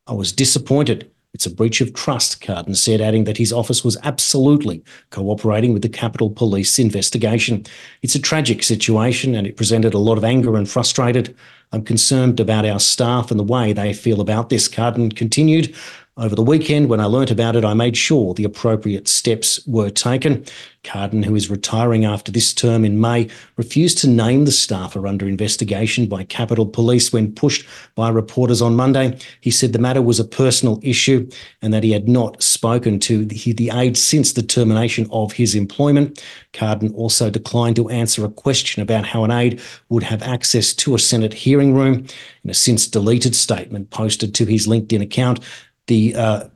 I 0.07 0.13
was 0.13 0.33
disappointed. 0.33 1.11
It's 1.35 1.45
a 1.47 1.51
breach 1.51 1.83
of 1.83 1.93
trust, 1.93 2.41
Cardin 2.41 2.75
said, 2.75 3.03
adding 3.03 3.25
that 3.25 3.37
his 3.37 3.53
office 3.53 3.85
was 3.85 3.99
absolutely 4.05 4.83
cooperating 5.11 5.75
with 5.75 5.83
the 5.83 5.89
Capitol 5.89 6.31
Police 6.31 6.79
investigation. 6.79 7.67
It's 8.01 8.15
a 8.15 8.21
tragic 8.21 8.63
situation 8.63 9.35
and 9.35 9.47
it 9.47 9.57
presented 9.57 9.93
a 9.93 9.99
lot 9.99 10.17
of 10.17 10.25
anger 10.25 10.57
and 10.57 10.67
frustrated. 10.67 11.37
I'm 11.73 11.85
concerned 11.85 12.41
about 12.41 12.65
our 12.65 12.81
staff 12.81 13.31
and 13.31 13.39
the 13.39 13.45
way 13.45 13.75
they 13.75 13.93
feel 13.93 14.23
about 14.23 14.49
this, 14.49 14.67
Cardin 14.67 15.15
continued. 15.15 15.75
Over 16.19 16.35
the 16.35 16.43
weekend, 16.43 16.89
when 16.89 16.99
I 16.99 17.05
learnt 17.05 17.31
about 17.31 17.57
it, 17.57 17.65
I 17.65 17.75
made 17.75 17.95
sure 17.95 18.33
the 18.33 18.45
appropriate 18.45 19.07
steps 19.07 19.61
were 19.67 19.91
taken. 19.91 20.47
Cardin, 20.83 21.23
who 21.23 21.35
is 21.35 21.51
retiring 21.51 22.07
after 22.07 22.33
this 22.33 22.55
term 22.55 22.87
in 22.87 22.99
May, 22.99 23.29
refused 23.59 23.99
to 23.99 24.09
name 24.09 24.47
the 24.47 24.51
staffer 24.51 25.07
under 25.07 25.29
investigation 25.29 26.07
by 26.07 26.25
Capitol 26.25 26.65
Police 26.65 27.13
when 27.13 27.35
pushed 27.35 27.67
by 27.97 28.09
reporters 28.09 28.63
on 28.63 28.77
Monday. 28.77 29.19
He 29.43 29.51
said 29.51 29.75
the 29.75 29.79
matter 29.79 30.01
was 30.01 30.19
a 30.19 30.25
personal 30.25 30.81
issue 30.83 31.29
and 31.61 31.75
that 31.75 31.85
he 31.85 31.91
had 31.91 32.09
not 32.09 32.43
spoken 32.43 32.99
to 33.01 33.27
the, 33.27 33.71
aide 33.75 33.99
since 33.99 34.33
the 34.33 34.43
termination 34.43 35.07
of 35.11 35.33
his 35.33 35.55
employment. 35.55 36.25
Cardin 36.55 36.95
also 36.95 37.29
declined 37.29 37.77
to 37.77 37.91
answer 37.91 38.25
a 38.25 38.31
question 38.31 38.81
about 38.81 39.05
how 39.05 39.23
an 39.25 39.31
aide 39.31 39.61
would 39.91 40.05
have 40.05 40.23
access 40.23 40.73
to 40.77 40.95
a 40.95 40.99
Senate 40.99 41.35
hearing 41.35 41.75
room. 41.75 42.07
In 42.43 42.51
a 42.51 42.55
since 42.55 42.89
deleted 42.89 43.35
statement 43.35 43.91
posted 43.91 44.35
to 44.37 44.47
his 44.47 44.67
LinkedIn 44.67 45.03
account, 45.03 45.41
the 45.87 46.15
uh, 46.15 46.49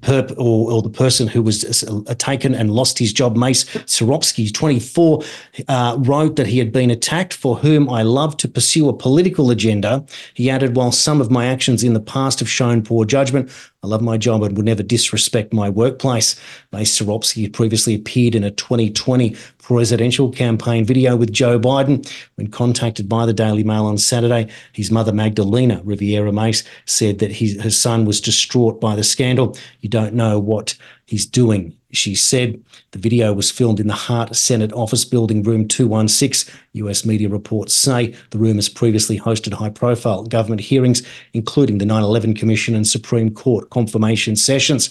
perp 0.00 0.30
or, 0.38 0.70
or, 0.70 0.82
the 0.82 0.90
person 0.90 1.26
who 1.26 1.42
was 1.42 1.82
uh, 1.84 2.14
taken 2.14 2.54
and 2.54 2.70
lost 2.70 2.98
his 2.98 3.12
job, 3.12 3.36
Mace 3.36 3.64
Swarovski, 3.64 4.52
24, 4.52 5.22
uh, 5.68 5.96
wrote 5.98 6.36
that 6.36 6.46
he 6.46 6.58
had 6.58 6.70
been 6.70 6.90
attacked 6.90 7.34
for 7.34 7.56
whom 7.56 7.90
I 7.90 8.02
love 8.02 8.36
to 8.38 8.48
pursue 8.48 8.88
a 8.88 8.92
political 8.92 9.50
agenda. 9.50 10.04
He 10.34 10.48
added, 10.48 10.76
while 10.76 10.92
some 10.92 11.20
of 11.20 11.30
my 11.30 11.46
actions 11.46 11.82
in 11.82 11.94
the 11.94 12.00
past 12.00 12.38
have 12.38 12.48
shown 12.48 12.82
poor 12.82 13.04
judgment, 13.04 13.50
I 13.84 13.88
love 13.88 14.00
my 14.00 14.16
job 14.16 14.44
and 14.44 14.56
would 14.56 14.64
never 14.64 14.84
disrespect 14.84 15.52
my 15.52 15.68
workplace. 15.68 16.40
Mace 16.70 17.00
Swarovski 17.00 17.52
previously 17.52 17.96
appeared 17.96 18.36
in 18.36 18.44
a 18.44 18.52
2020 18.52 19.34
presidential 19.58 20.30
campaign 20.30 20.84
video 20.84 21.16
with 21.16 21.32
Joe 21.32 21.58
Biden. 21.58 22.08
When 22.36 22.46
contacted 22.46 23.08
by 23.08 23.26
the 23.26 23.32
Daily 23.32 23.64
Mail 23.64 23.86
on 23.86 23.98
Saturday, 23.98 24.46
his 24.72 24.92
mother, 24.92 25.12
Magdalena 25.12 25.80
Riviera 25.82 26.30
Mace, 26.30 26.62
said 26.86 27.18
that 27.18 27.32
his, 27.32 27.76
son 27.76 28.04
was 28.04 28.20
distraught 28.20 28.80
by 28.80 28.94
the 28.94 29.02
scandal. 29.02 29.56
You 29.80 29.88
don't 29.88 30.14
know 30.14 30.38
what 30.38 30.76
he's 31.12 31.26
doing. 31.26 31.76
She 31.90 32.14
said 32.14 32.58
the 32.92 32.98
video 32.98 33.34
was 33.34 33.50
filmed 33.50 33.78
in 33.78 33.86
the 33.86 33.92
Hart 33.92 34.34
Senate 34.34 34.72
Office 34.72 35.04
Building, 35.04 35.42
Room 35.42 35.68
216. 35.68 36.50
US 36.74 37.04
media 37.04 37.28
reports 37.28 37.74
say 37.74 38.14
the 38.30 38.38
room 38.38 38.56
has 38.56 38.70
previously 38.70 39.18
hosted 39.18 39.52
high 39.52 39.68
profile 39.68 40.24
government 40.24 40.62
hearings, 40.62 41.02
including 41.34 41.76
the 41.76 41.84
9 41.84 42.02
11 42.02 42.34
Commission 42.34 42.74
and 42.74 42.86
Supreme 42.86 43.30
Court 43.30 43.68
confirmation 43.68 44.36
sessions. 44.36 44.88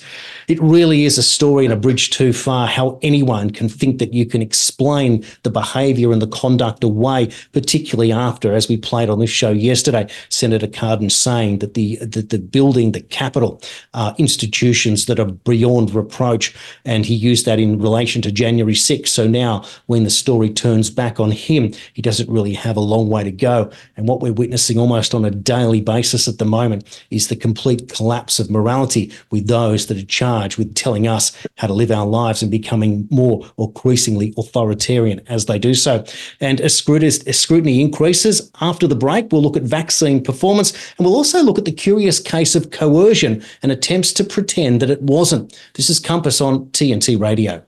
It 0.47 0.61
really 0.61 1.05
is 1.05 1.17
a 1.17 1.23
story 1.23 1.65
and 1.65 1.73
a 1.73 1.77
bridge 1.77 2.11
too 2.11 2.33
far 2.33 2.67
how 2.67 2.99
anyone 3.01 3.49
can 3.49 3.67
think 3.67 3.97
that 3.97 4.13
you 4.13 4.27
can 4.27 4.43
explain 4.43 5.25
the 5.41 5.49
behaviour 5.49 6.11
and 6.11 6.21
the 6.21 6.27
conduct 6.27 6.83
away, 6.83 7.31
particularly 7.51 8.11
after, 8.11 8.53
as 8.53 8.69
we 8.69 8.77
played 8.77 9.09
on 9.09 9.17
this 9.17 9.31
show 9.31 9.49
yesterday, 9.49 10.07
Senator 10.29 10.67
Cardin 10.67 11.11
saying 11.11 11.59
that 11.59 11.73
the, 11.73 11.95
the 11.95 12.37
building, 12.37 12.91
the 12.91 13.01
Capitol, 13.01 13.59
are 13.95 14.13
institutions 14.19 15.07
that 15.07 15.19
are 15.19 15.25
beyond 15.25 15.95
reproach. 16.11 16.53
And 16.85 17.05
he 17.05 17.15
used 17.15 17.45
that 17.45 17.59
in 17.59 17.79
relation 17.79 18.21
to 18.23 18.31
January 18.31 18.73
6th. 18.73 19.07
So 19.07 19.27
now, 19.27 19.63
when 19.87 20.03
the 20.03 20.09
story 20.09 20.49
turns 20.49 20.89
back 20.89 21.19
on 21.19 21.31
him, 21.31 21.73
he 21.93 22.01
doesn't 22.01 22.29
really 22.29 22.53
have 22.53 22.75
a 22.75 22.81
long 22.81 23.09
way 23.09 23.23
to 23.23 23.31
go. 23.31 23.71
And 23.95 24.07
what 24.07 24.19
we're 24.19 24.33
witnessing 24.33 24.77
almost 24.77 25.13
on 25.13 25.25
a 25.25 25.31
daily 25.31 25.81
basis 25.81 26.27
at 26.27 26.37
the 26.37 26.45
moment 26.45 27.03
is 27.09 27.27
the 27.27 27.35
complete 27.35 27.89
collapse 27.89 28.39
of 28.39 28.49
morality 28.49 29.11
with 29.31 29.47
those 29.47 29.87
that 29.87 29.97
are 29.97 30.05
charged 30.05 30.57
with 30.57 30.75
telling 30.75 31.07
us 31.07 31.35
how 31.57 31.67
to 31.67 31.73
live 31.73 31.91
our 31.91 32.05
lives 32.05 32.41
and 32.41 32.51
becoming 32.51 33.07
more 33.09 33.45
increasingly 33.57 34.33
authoritarian 34.37 35.21
as 35.27 35.45
they 35.45 35.57
do 35.57 35.73
so. 35.73 36.03
And 36.39 36.59
as 36.59 36.75
scrutiny 36.75 37.81
increases 37.81 38.51
after 38.59 38.87
the 38.87 38.95
break, 38.95 39.31
we'll 39.31 39.41
look 39.41 39.57
at 39.57 39.63
vaccine 39.63 40.23
performance 40.23 40.73
and 40.97 41.05
we'll 41.05 41.15
also 41.15 41.41
look 41.41 41.57
at 41.57 41.65
the 41.65 41.71
curious 41.71 42.19
case 42.19 42.55
of 42.55 42.71
coercion 42.71 43.43
and 43.63 43.71
attempts 43.71 44.13
to 44.13 44.23
pretend 44.23 44.81
that 44.81 44.89
it 44.89 45.01
wasn't. 45.01 45.57
This 45.75 45.89
is 45.89 45.90
Compass 45.99 46.41
on 46.41 46.67
TNT 46.67 47.19
Radio. 47.19 47.63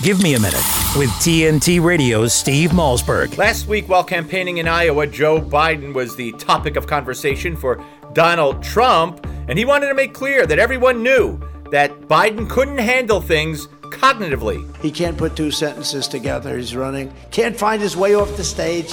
Give 0.00 0.22
me 0.22 0.34
a 0.34 0.40
minute 0.40 0.64
with 0.96 1.10
TNT 1.20 1.80
Radio's 1.82 2.32
Steve 2.32 2.70
Malzberg. 2.70 3.36
Last 3.36 3.68
week, 3.68 3.88
while 3.88 4.02
campaigning 4.02 4.58
in 4.58 4.66
Iowa, 4.66 5.06
Joe 5.06 5.40
Biden 5.40 5.92
was 5.92 6.16
the 6.16 6.32
topic 6.32 6.76
of 6.76 6.86
conversation 6.86 7.56
for 7.56 7.84
Donald 8.12 8.62
Trump, 8.62 9.26
and 9.48 9.58
he 9.58 9.64
wanted 9.64 9.88
to 9.88 9.94
make 9.94 10.14
clear 10.14 10.46
that 10.46 10.58
everyone 10.58 11.02
knew 11.02 11.38
that 11.70 11.92
Biden 12.02 12.48
couldn't 12.48 12.78
handle 12.78 13.20
things 13.20 13.66
cognitively. 13.82 14.74
He 14.78 14.90
can't 14.90 15.16
put 15.16 15.36
two 15.36 15.50
sentences 15.50 16.08
together. 16.08 16.56
He's 16.56 16.74
running, 16.74 17.12
can't 17.30 17.56
find 17.56 17.80
his 17.80 17.96
way 17.96 18.14
off 18.14 18.36
the 18.36 18.44
stage. 18.44 18.92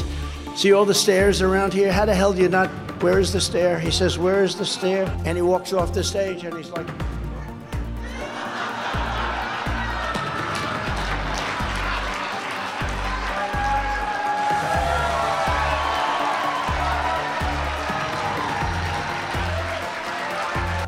See 0.55 0.73
all 0.73 0.85
the 0.85 0.93
stairs 0.93 1.41
around 1.41 1.73
here? 1.73 1.91
How 1.91 2.05
the 2.05 2.13
hell 2.13 2.33
do 2.33 2.41
you 2.41 2.49
not? 2.49 2.69
Where 3.01 3.19
is 3.19 3.31
the 3.31 3.39
stair? 3.39 3.79
He 3.79 3.91
says, 3.91 4.19
Where 4.19 4.43
is 4.43 4.55
the 4.55 4.65
stair? 4.65 5.05
And 5.25 5.37
he 5.37 5.41
walks 5.41 5.71
off 5.71 5.93
the 5.93 6.03
stage 6.03 6.43
and 6.43 6.55
he's 6.55 6.69
like, 6.69 6.87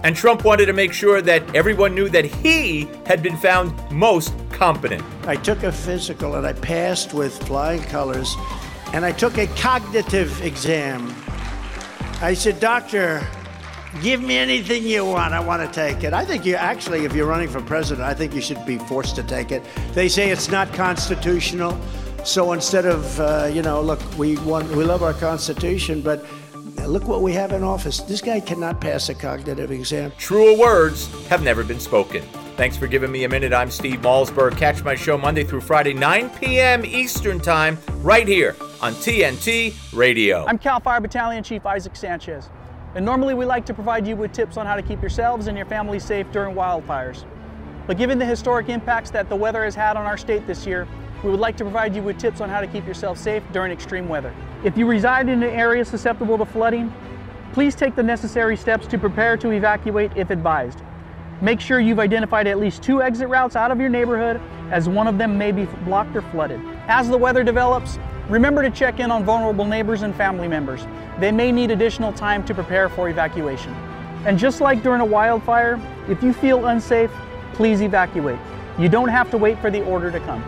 And 0.04 0.16
Trump 0.16 0.44
wanted 0.44 0.66
to 0.66 0.74
make 0.74 0.94
sure 0.94 1.22
that 1.22 1.56
everyone 1.56 1.94
knew 1.94 2.10
that 2.10 2.26
he 2.26 2.88
had 3.06 3.22
been 3.22 3.38
found 3.38 3.74
most 3.92 4.34
competent. 4.50 5.04
I 5.28 5.36
took 5.36 5.62
a 5.64 5.72
physical 5.72 6.36
and 6.36 6.46
I 6.46 6.54
passed 6.54 7.14
with 7.14 7.38
flying 7.44 7.84
colors, 7.84 8.36
and 8.94 9.06
I 9.06 9.12
took 9.12 9.38
a 9.38 9.48
cognitive 9.58 10.42
exam. 10.42 11.14
I 12.22 12.34
said, 12.34 12.60
Doctor, 12.60 13.26
give 14.02 14.22
me 14.22 14.38
anything 14.38 14.84
you 14.84 15.06
want. 15.06 15.34
I 15.34 15.40
want 15.40 15.62
to 15.62 15.72
take 15.72 16.04
it. 16.04 16.14
I 16.14 16.26
think 16.26 16.46
you 16.46 16.56
actually, 16.56 17.06
if 17.06 17.14
you're 17.14 17.28
running 17.28 17.50
for 17.50 17.62
president, 17.62 18.08
I 18.08 18.14
think 18.14 18.34
you 18.34 18.42
should 18.42 18.66
be 18.66 18.80
forced 18.80 19.16
to 19.18 19.24
take 19.24 19.52
it. 19.52 19.64
They 19.94 20.10
say 20.10 20.32
it's 20.32 20.50
not 20.50 20.74
constitutional. 20.74 21.80
So 22.24 22.54
instead 22.54 22.86
of, 22.86 23.20
uh, 23.20 23.50
you 23.52 23.62
know, 23.62 23.82
look, 23.82 24.00
we 24.18 24.38
want, 24.38 24.70
we 24.70 24.84
love 24.84 25.04
our 25.04 25.14
Constitution, 25.14 26.02
but 26.02 26.26
Look 26.88 27.08
what 27.08 27.22
we 27.22 27.34
have 27.34 27.52
in 27.52 27.64
office. 27.64 28.00
This 28.02 28.22
guy 28.22 28.40
cannot 28.40 28.82
pass 28.82 29.10
a 29.10 29.16
cognitive 29.16 29.72
exam. 29.72 30.12
Truer 30.18 30.58
words 30.58 31.08
have 31.28 31.42
never 31.44 31.64
been 31.64 31.80
spoken. 31.80 32.24
Thanks 32.58 32.76
for 32.78 32.88
giving 32.88 33.12
me 33.12 33.24
a 33.24 33.30
minute. 33.30 33.54
I'm 33.54 33.72
Steve 33.72 34.02
Malzberg. 34.02 34.58
Catch 34.58 34.84
my 34.84 34.94
show 34.94 35.18
Monday 35.18 35.44
through 35.44 35.62
Friday, 35.62 35.94
9 35.94 36.30
p.m. 36.32 36.86
Eastern 36.86 37.40
Time, 37.40 37.78
right 38.02 38.28
here 38.28 38.56
on 38.82 38.94
TNT 38.94 39.74
Radio. 39.94 40.46
I'm 40.46 40.58
Cal 40.58 40.80
Fire 40.80 41.00
Battalion 41.00 41.44
Chief 41.44 41.66
Isaac 41.66 41.96
Sanchez. 41.96 42.50
And 42.94 43.06
normally 43.06 43.34
we 43.34 43.46
like 43.46 43.66
to 43.68 43.74
provide 43.74 44.06
you 44.06 44.16
with 44.16 44.34
tips 44.34 44.58
on 44.58 44.66
how 44.66 44.76
to 44.76 44.82
keep 44.82 45.02
yourselves 45.02 45.48
and 45.48 45.58
your 45.58 45.66
family 45.66 46.00
safe 46.00 46.30
during 46.32 46.56
wildfires. 46.56 47.24
But 47.88 47.98
given 47.98 48.20
the 48.20 48.26
historic 48.26 48.70
impacts 48.70 49.12
that 49.12 49.30
the 49.30 49.36
weather 49.36 49.64
has 49.64 49.76
had 49.76 49.98
on 49.98 50.06
our 50.06 50.18
state 50.18 50.46
this 50.46 50.66
year, 50.66 50.88
we 51.24 51.30
would 51.30 51.40
like 51.40 51.56
to 51.58 51.64
provide 51.64 51.96
you 51.96 52.02
with 52.02 52.18
tips 52.18 52.42
on 52.42 52.50
how 52.50 52.62
to 52.62 52.68
keep 52.68 52.86
yourself 52.88 53.18
safe 53.18 53.44
during 53.52 53.72
extreme 53.72 54.10
weather. 54.10 54.34
If 54.64 54.78
you 54.78 54.88
reside 54.88 55.30
in 55.30 55.44
an 55.44 55.50
area 55.50 55.86
susceptible 55.86 56.38
to 56.38 56.46
flooding, 56.46 56.94
please 57.54 57.76
take 57.76 57.96
the 57.96 58.04
necessary 58.04 58.58
steps 58.58 58.88
to 58.88 58.98
prepare 58.98 59.38
to 59.38 59.52
evacuate 59.52 60.12
if 60.16 60.30
advised. 60.30 60.82
Make 61.42 61.60
sure 61.60 61.80
you've 61.80 62.00
identified 62.00 62.48
at 62.48 62.60
least 62.60 62.82
two 62.84 63.02
exit 63.02 63.28
routes 63.28 63.56
out 63.56 63.72
of 63.72 63.80
your 63.80 63.90
neighborhood 63.90 64.42
as 64.72 64.88
one 64.88 65.08
of 65.08 65.18
them 65.18 65.38
may 65.38 65.52
be 65.52 65.66
blocked 65.86 66.16
or 66.16 66.22
flooded. 66.22 66.62
As 66.88 67.10
the 67.10 67.18
weather 67.18 67.44
develops, 67.44 68.00
remember 68.30 68.62
to 68.64 68.70
check 68.70 69.00
in 69.00 69.12
on 69.12 69.26
vulnerable 69.26 69.66
neighbors 69.66 70.04
and 70.04 70.16
family 70.16 70.48
members. 70.48 70.86
They 71.20 71.32
may 71.32 71.52
need 71.52 71.72
additional 71.72 72.14
time 72.14 72.44
to 72.46 72.54
prepare 72.54 72.90
for 72.90 73.10
evacuation. 73.10 73.74
And 74.26 74.38
just 74.38 74.62
like 74.62 74.84
during 74.84 75.02
a 75.02 75.06
wildfire, 75.06 75.80
if 76.08 76.22
you 76.24 76.32
feel 76.32 76.68
unsafe, 76.68 77.12
please 77.54 77.82
evacuate. 77.82 78.40
You 78.80 78.88
don't 78.88 79.10
have 79.10 79.30
to 79.32 79.38
wait 79.38 79.60
for 79.60 79.70
the 79.70 79.84
order 79.86 80.12
to 80.12 80.20
come. 80.22 80.44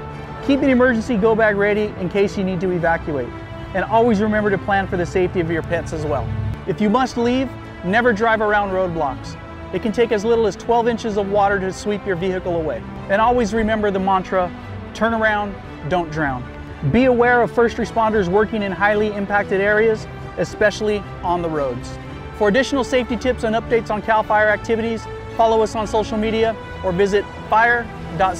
Keep 0.45 0.61
an 0.61 0.69
emergency 0.69 1.15
go 1.15 1.33
bag 1.35 1.55
ready 1.55 1.93
in 2.01 2.09
case 2.09 2.37
you 2.37 2.43
need 2.43 2.59
to 2.59 2.71
evacuate. 2.71 3.29
And 3.73 3.85
always 3.85 4.19
remember 4.19 4.49
to 4.49 4.57
plan 4.57 4.87
for 4.87 4.97
the 4.97 5.05
safety 5.05 5.39
of 5.39 5.49
your 5.49 5.61
pets 5.61 5.93
as 5.93 6.05
well. 6.05 6.27
If 6.67 6.81
you 6.81 6.89
must 6.89 7.15
leave, 7.15 7.49
never 7.85 8.11
drive 8.11 8.41
around 8.41 8.71
roadblocks. 8.71 9.37
It 9.73 9.81
can 9.81 9.93
take 9.93 10.11
as 10.11 10.25
little 10.25 10.45
as 10.45 10.57
12 10.57 10.89
inches 10.89 11.15
of 11.15 11.29
water 11.29 11.59
to 11.59 11.71
sweep 11.71 12.05
your 12.05 12.17
vehicle 12.17 12.57
away. 12.57 12.83
And 13.09 13.21
always 13.21 13.53
remember 13.53 13.89
the 13.89 13.99
mantra 13.99 14.51
turn 14.93 15.13
around, 15.13 15.55
don't 15.87 16.11
drown. 16.11 16.43
Be 16.91 17.05
aware 17.05 17.41
of 17.41 17.49
first 17.49 17.77
responders 17.77 18.27
working 18.27 18.63
in 18.63 18.73
highly 18.73 19.13
impacted 19.13 19.61
areas, 19.61 20.07
especially 20.37 20.97
on 21.23 21.41
the 21.41 21.49
roads. 21.49 21.97
For 22.37 22.49
additional 22.49 22.83
safety 22.83 23.15
tips 23.15 23.45
and 23.45 23.55
updates 23.55 23.89
on 23.89 24.01
CAL 24.01 24.23
FIRE 24.23 24.49
activities, 24.49 25.05
follow 25.37 25.61
us 25.61 25.73
on 25.73 25.87
social 25.87 26.17
media 26.17 26.53
or 26.83 26.91
visit 26.91 27.23
fire.ca.gov. 27.49 28.33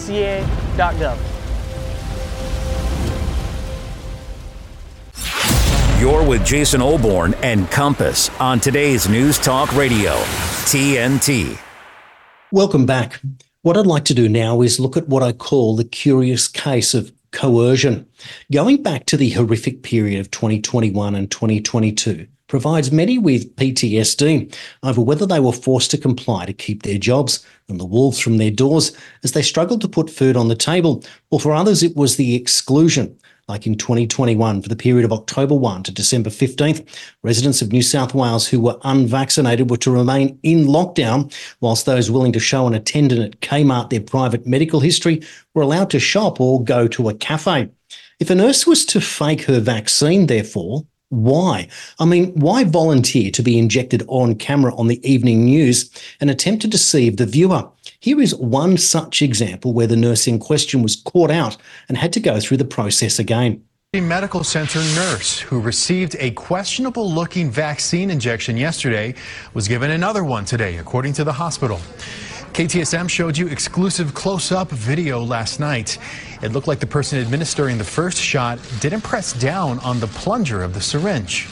You're 6.04 6.28
with 6.28 6.46
Jason 6.46 6.82
Olbourne 6.82 7.34
and 7.44 7.72
Compass 7.72 8.30
on 8.38 8.60
today's 8.60 9.08
News 9.08 9.40
Talk 9.40 9.74
Radio, 9.74 10.12
TNT. 10.66 11.58
Welcome 12.52 12.86
back. 12.86 13.22
What 13.62 13.78
I'd 13.78 13.88
like 13.88 14.04
to 14.06 14.14
do 14.14 14.28
now 14.28 14.62
is 14.62 14.82
look 14.82 14.98
at 14.98 15.08
what 15.08 15.24
I 15.24 15.32
call 15.32 15.78
the 15.78 15.86
curious 15.86 16.50
case 16.50 16.94
of 16.94 17.14
coercion. 17.32 18.06
Going 18.52 18.84
back 18.84 19.06
to 19.06 19.16
the 19.16 19.30
horrific 19.30 19.82
period 19.82 20.20
of 20.20 20.30
2021 20.30 21.16
and 21.16 21.32
2022 21.32 22.28
provides 22.48 22.92
many 22.92 23.18
with 23.18 23.56
PTSD 23.56 24.54
over 24.84 25.00
whether 25.00 25.26
they 25.26 25.40
were 25.40 25.54
forced 25.54 25.90
to 25.92 25.98
comply 25.98 26.46
to 26.46 26.52
keep 26.52 26.84
their 26.84 26.98
jobs 26.98 27.46
and 27.70 27.80
the 27.80 27.86
walls 27.86 28.20
from 28.20 28.40
their 28.40 28.52
doors 28.52 28.92
as 29.24 29.32
they 29.32 29.42
struggled 29.42 29.80
to 29.80 29.88
put 29.88 30.10
food 30.10 30.36
on 30.36 30.50
the 30.50 30.56
table, 30.58 31.02
or 31.32 31.40
for 31.40 31.54
others 31.54 31.82
it 31.82 31.96
was 31.96 32.18
the 32.18 32.36
exclusion 32.36 33.18
like 33.48 33.68
in 33.68 33.76
2021 33.76 34.62
for 34.62 34.70
the 34.70 34.76
period 34.76 35.04
of 35.04 35.12
October 35.12 35.54
1 35.54 35.84
to 35.84 35.92
December 35.92 36.30
15th, 36.30 36.88
residents 37.24 37.62
of 37.62 37.72
New 37.72 37.82
South 37.82 38.14
Wales 38.14 38.48
who 38.48 38.60
were 38.60 38.78
unvaccinated 38.84 39.70
were 39.70 39.78
to 39.78 39.92
remain 39.92 40.40
in 40.44 40.66
lockdown, 40.66 41.34
whilst 41.60 41.86
those 41.86 42.10
willing 42.10 42.32
to 42.32 42.40
show 42.40 42.68
an 42.68 42.74
attendant 42.74 43.22
at 43.22 43.42
Kmart 43.42 43.90
their 43.90 44.02
private 44.02 44.48
medical 44.48 44.80
history 44.80 45.22
were 45.54 45.62
allowed 45.62 45.90
to 45.90 46.00
shop 46.00 46.40
or 46.40 46.64
go 46.64 46.88
to 46.88 47.10
a 47.10 47.14
cafe. 47.14 47.70
If 48.20 48.30
a 48.30 48.36
nurse 48.36 48.66
was 48.66 48.86
to 48.86 49.02
fake 49.02 49.42
her 49.44 49.60
vaccine, 49.60 50.28
therefore, 50.28 50.86
why? 51.10 51.68
I 52.00 52.06
mean, 52.06 52.32
why 52.40 52.64
volunteer 52.64 53.30
to 53.32 53.44
be 53.44 53.60
injected 53.60 54.04
on 54.08 54.36
camera 54.36 54.74
on 54.76 54.88
the 54.88 55.06
evening 55.08 55.46
news 55.46 55.92
and 56.22 56.30
attempt 56.30 56.62
to 56.62 56.68
deceive 56.68 57.18
the 57.18 57.26
viewer? 57.26 57.70
Here 58.04 58.20
is 58.20 58.36
one 58.36 58.78
such 58.78 59.22
example 59.22 59.72
where 59.72 59.88
the 59.88 59.96
nurse 59.96 60.28
in 60.28 60.38
question 60.38 60.84
was 60.84 60.98
caught 60.98 61.32
out 61.32 61.56
and 61.88 61.98
had 61.98 62.12
to 62.12 62.20
go 62.20 62.38
through 62.42 62.58
the 62.58 62.66
process 62.66 63.18
again. 63.18 63.64
A 63.94 64.02
medical 64.02 64.44
center 64.44 64.80
nurse 64.80 65.40
who 65.40 65.62
received 65.62 66.18
a 66.20 66.32
questionable 66.32 67.10
looking 67.10 67.50
vaccine 67.50 68.10
injection 68.10 68.58
yesterday 68.58 69.16
was 69.54 69.70
given 69.70 69.92
another 69.92 70.26
one 70.26 70.44
today, 70.44 70.80
according 70.80 71.14
to 71.14 71.24
the 71.24 71.32
hospital. 71.32 71.80
KTSM 72.52 73.10
showed 73.10 73.38
you 73.38 73.48
exclusive 73.48 74.14
close 74.14 74.52
up 74.52 74.70
video 74.70 75.24
last 75.24 75.62
night. 75.62 75.98
It 76.42 76.52
looked 76.52 76.68
like 76.68 76.82
the 76.82 76.86
person 76.86 77.20
administering 77.20 77.78
the 77.78 77.86
first 77.86 78.18
shot 78.18 78.60
didn't 78.82 79.06
press 79.06 79.32
down 79.32 79.80
on 79.80 80.02
the 80.02 80.08
plunger 80.08 80.62
of 80.62 80.74
the 80.74 80.82
syringe. 80.82 81.48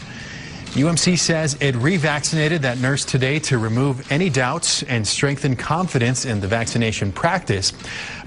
UMC 0.72 1.20
says 1.20 1.58
it 1.60 1.76
revaccinated 1.76 2.62
that 2.62 2.78
nurse 2.78 3.04
today 3.04 3.40
to 3.40 3.58
remove 3.58 4.10
any 4.10 4.30
doubts 4.30 4.84
and 4.84 5.06
strengthen 5.06 5.54
confidence 5.54 6.24
in 6.24 6.40
the 6.40 6.48
vaccination 6.48 7.12
practice. 7.12 7.74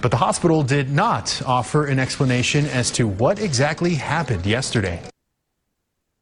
But 0.02 0.11
the 0.11 0.18
hospital 0.18 0.62
did 0.62 0.90
not 0.90 1.40
offer 1.46 1.87
an 1.87 1.98
explanation 1.98 2.66
as 2.66 2.90
to 2.92 3.09
what 3.09 3.38
exactly 3.40 3.94
happened 3.94 4.44
yesterday. 4.44 5.00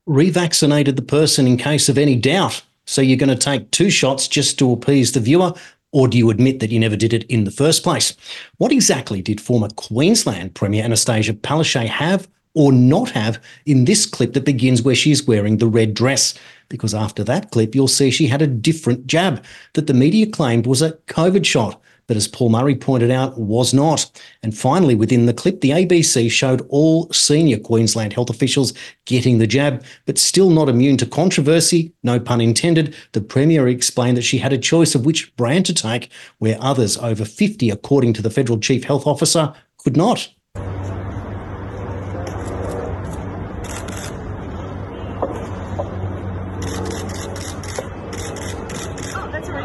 Revaccinated 0.08 0.94
the 0.94 1.02
person 1.02 1.48
in 1.48 1.56
case 1.56 1.88
of 1.88 1.98
any 1.98 2.14
doubt. 2.14 2.62
So 2.87 3.02
you're 3.02 3.16
going 3.16 3.28
to 3.28 3.35
take 3.35 3.72
two 3.72 3.90
shots 3.90 4.28
just 4.28 4.61
to 4.61 4.72
appease 4.72 5.11
the 5.11 5.18
viewer, 5.18 5.52
or 5.90 6.06
do 6.06 6.16
you 6.16 6.30
admit 6.30 6.61
that 6.61 6.70
you 6.70 6.78
never 6.78 6.96
did 6.96 7.12
it 7.12 7.24
in 7.24 7.42
the 7.42 7.50
first 7.50 7.82
place? 7.82 8.14
What 8.58 8.70
exactly 8.70 9.22
did 9.22 9.40
former 9.40 9.70
Queensland 9.70 10.54
Premier 10.54 10.85
Anastasia 10.85 11.32
Palaszczuk 11.32 11.88
have 11.88 12.28
or 12.54 12.72
not 12.72 13.10
have 13.10 13.42
in 13.66 13.84
this 13.84 14.06
clip 14.06 14.34
that 14.34 14.44
begins 14.44 14.82
where 14.82 14.94
she's 14.94 15.26
wearing 15.26 15.58
the 15.58 15.66
red 15.66 15.94
dress. 15.94 16.34
Because 16.68 16.94
after 16.94 17.22
that 17.24 17.50
clip, 17.50 17.74
you'll 17.74 17.88
see 17.88 18.10
she 18.10 18.26
had 18.26 18.42
a 18.42 18.46
different 18.46 19.06
jab 19.06 19.44
that 19.74 19.86
the 19.86 19.94
media 19.94 20.26
claimed 20.26 20.66
was 20.66 20.82
a 20.82 20.92
COVID 21.08 21.44
shot, 21.44 21.80
but 22.06 22.16
as 22.16 22.28
Paul 22.28 22.48
Murray 22.48 22.74
pointed 22.74 23.10
out, 23.10 23.38
was 23.38 23.72
not. 23.72 24.10
And 24.42 24.56
finally, 24.56 24.94
within 24.94 25.26
the 25.26 25.34
clip, 25.34 25.60
the 25.60 25.70
ABC 25.70 26.30
showed 26.30 26.66
all 26.68 27.10
senior 27.12 27.58
Queensland 27.58 28.12
health 28.12 28.30
officials 28.30 28.74
getting 29.06 29.38
the 29.38 29.46
jab, 29.46 29.84
but 30.06 30.18
still 30.18 30.50
not 30.50 30.68
immune 30.68 30.96
to 30.98 31.06
controversy, 31.06 31.92
no 32.02 32.18
pun 32.18 32.40
intended. 32.40 32.94
The 33.12 33.20
Premier 33.20 33.68
explained 33.68 34.16
that 34.16 34.22
she 34.22 34.38
had 34.38 34.52
a 34.52 34.58
choice 34.58 34.94
of 34.94 35.06
which 35.06 35.34
brand 35.36 35.66
to 35.66 35.74
take, 35.74 36.10
where 36.38 36.58
others 36.60 36.98
over 36.98 37.24
50, 37.24 37.70
according 37.70 38.14
to 38.14 38.22
the 38.22 38.30
Federal 38.30 38.58
Chief 38.58 38.84
Health 38.84 39.06
Officer, 39.06 39.54
could 39.78 39.96
not. 39.96 40.28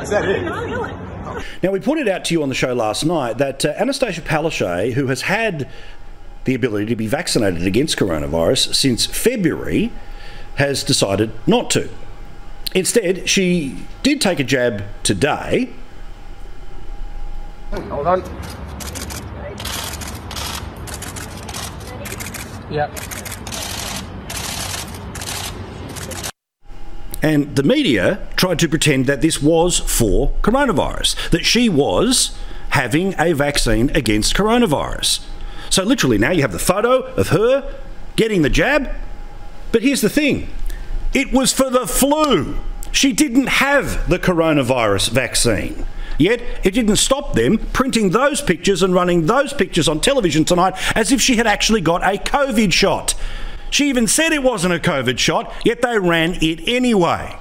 Is 0.08 0.12
that 0.12 0.30
it? 0.30 0.41
Now, 1.62 1.72
we 1.72 1.82
pointed 1.82 2.08
out 2.08 2.24
to 2.26 2.34
you 2.34 2.41
on 2.41 2.48
the 2.48 2.56
show 2.56 2.74
last 2.74 3.06
night 3.06 3.39
that 3.39 3.65
uh, 3.65 3.74
Anastasia 3.78 4.22
Palaszczuk, 4.22 4.93
who 4.93 5.08
has 5.08 5.24
had 5.24 5.70
the 6.46 6.56
ability 6.56 6.86
to 6.86 6.96
be 6.96 7.08
vaccinated 7.08 7.67
against 7.67 7.98
coronavirus 7.98 8.74
since 8.74 9.06
February, 9.06 9.91
has 10.56 10.82
decided 10.86 11.32
not 11.46 11.70
to. 11.72 11.89
Instead, 12.74 13.28
she 13.28 13.86
did 14.02 14.22
take 14.22 14.39
a 14.39 14.46
jab 14.46 14.86
today. 15.04 15.74
Hold 17.74 18.08
on. 18.08 18.24
Yep. 22.72 23.16
And 27.21 27.56
the 27.56 27.63
media 27.63 28.27
tried 28.36 28.60
to 28.60 28.69
pretend 28.69 29.08
that 29.08 29.21
this 29.21 29.41
was 29.41 29.80
for 29.80 30.34
coronavirus, 30.41 31.30
that 31.32 31.45
she 31.45 31.67
was 31.67 32.38
having 32.69 33.15
a 33.19 33.34
vaccine 33.34 33.89
against 33.95 34.36
coronavirus. 34.36 35.25
So, 35.69 35.84
literally, 35.84 36.17
now 36.17 36.32
you 36.32 36.41
have 36.41 36.51
the 36.51 36.60
photo 36.60 37.01
of 37.15 37.30
her 37.30 37.73
getting 38.15 38.41
the 38.41 38.49
jab. 38.49 38.89
But 39.71 39.82
here's 39.82 40.01
the 40.01 40.10
thing 40.10 40.47
it 41.13 41.32
was 41.32 41.53
for 41.53 41.69
the 41.69 41.88
flu. 41.88 42.58
She 42.91 43.13
didn't 43.13 43.47
have 43.47 44.10
the 44.10 44.19
coronavirus 44.19 45.10
vaccine. 45.10 45.86
Yet 46.17 46.41
it 46.63 46.71
didn't 46.71 46.95
stop 46.95 47.34
them 47.34 47.60
printing 47.73 48.10
those 48.10 48.41
pictures 48.41 48.82
and 48.82 48.93
running 48.93 49.27
those 49.27 49.53
pictures 49.53 49.88
on 49.88 50.01
television 50.01 50.45
tonight 50.45 50.73
as 50.95 51.12
if 51.12 51.21
she 51.21 51.36
had 51.36 51.45
actually 51.45 51.82
got 51.82 52.01
a 52.01 52.17
COVID 52.17 52.73
shot. 52.73 53.13
She 53.69 53.89
even 53.89 54.08
said 54.08 54.32
it 54.32 54.43
wasn't 54.43 54.73
a 54.73 54.80
COVID 54.80 55.19
shot, 55.19 55.53
yet 55.63 55.82
they 55.82 55.99
ran 55.99 56.38
it 56.41 56.67
anyway. 56.67 57.38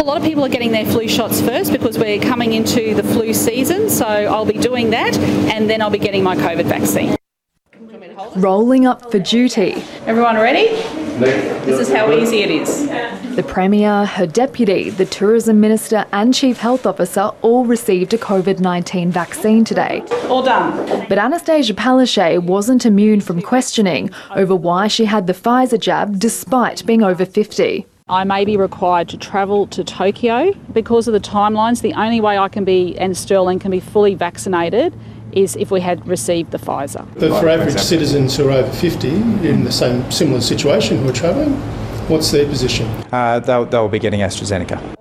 A 0.00 0.04
lot 0.04 0.16
of 0.16 0.24
people 0.24 0.44
are 0.44 0.48
getting 0.48 0.72
their 0.72 0.84
flu 0.84 1.06
shots 1.06 1.40
first 1.40 1.70
because 1.70 1.96
we're 1.96 2.20
coming 2.20 2.54
into 2.54 2.94
the 2.94 3.04
flu 3.04 3.32
season, 3.32 3.88
so 3.88 4.04
I'll 4.04 4.44
be 4.44 4.58
doing 4.58 4.90
that 4.90 5.16
and 5.16 5.70
then 5.70 5.80
I'll 5.80 5.90
be 5.90 5.98
getting 5.98 6.24
my 6.24 6.34
COVID 6.34 6.64
vaccine. 6.64 7.16
Rolling 8.36 8.86
up 8.86 9.10
for 9.12 9.18
duty. 9.18 9.82
Everyone 10.06 10.36
ready? 10.36 10.68
This 11.18 11.78
is 11.78 11.94
how 11.94 12.10
easy 12.10 12.42
it 12.42 12.50
is. 12.50 12.88
The 13.34 13.42
Premier, 13.42 14.04
her 14.04 14.26
deputy, 14.26 14.90
the 14.90 15.06
Tourism 15.06 15.58
Minister, 15.58 16.04
and 16.12 16.34
Chief 16.34 16.58
Health 16.58 16.84
Officer 16.84 17.30
all 17.40 17.64
received 17.64 18.12
a 18.12 18.18
COVID 18.18 18.60
19 18.60 19.10
vaccine 19.10 19.64
today. 19.64 20.04
All 20.28 20.42
done. 20.42 21.06
But 21.08 21.16
Anastasia 21.16 21.72
Palaszczuk 21.72 22.42
wasn't 22.42 22.84
immune 22.84 23.22
from 23.22 23.40
questioning 23.40 24.10
over 24.36 24.54
why 24.54 24.86
she 24.86 25.06
had 25.06 25.26
the 25.26 25.32
Pfizer 25.32 25.80
jab 25.80 26.18
despite 26.18 26.84
being 26.84 27.02
over 27.02 27.24
50. 27.24 27.86
I 28.06 28.24
may 28.24 28.44
be 28.44 28.58
required 28.58 29.08
to 29.08 29.16
travel 29.16 29.66
to 29.68 29.82
Tokyo 29.82 30.52
because 30.74 31.08
of 31.08 31.14
the 31.14 31.20
timelines. 31.20 31.80
The 31.80 31.94
only 31.94 32.20
way 32.20 32.36
I 32.36 32.50
can 32.50 32.66
be 32.66 32.98
and 32.98 33.16
Stirling 33.16 33.58
can 33.58 33.70
be 33.70 33.80
fully 33.80 34.14
vaccinated 34.14 34.92
is 35.32 35.56
if 35.56 35.70
we 35.70 35.80
had 35.80 36.06
received 36.06 36.50
the 36.50 36.58
Pfizer. 36.58 37.08
But 37.14 37.40
for 37.40 37.48
average 37.48 37.78
citizens 37.78 38.36
who 38.36 38.48
are 38.48 38.52
over 38.52 38.70
50 38.70 39.08
in 39.08 39.64
the 39.64 39.72
same 39.72 40.12
similar 40.12 40.42
situation 40.42 40.98
who 40.98 41.08
are 41.08 41.14
travelling, 41.14 41.54
what's 42.08 42.30
their 42.30 42.46
position? 42.46 42.86
Uh, 43.12 43.40
they'll, 43.40 43.64
they'll 43.66 43.88
be 43.88 43.98
getting 43.98 44.20
AstraZeneca. 44.20 44.96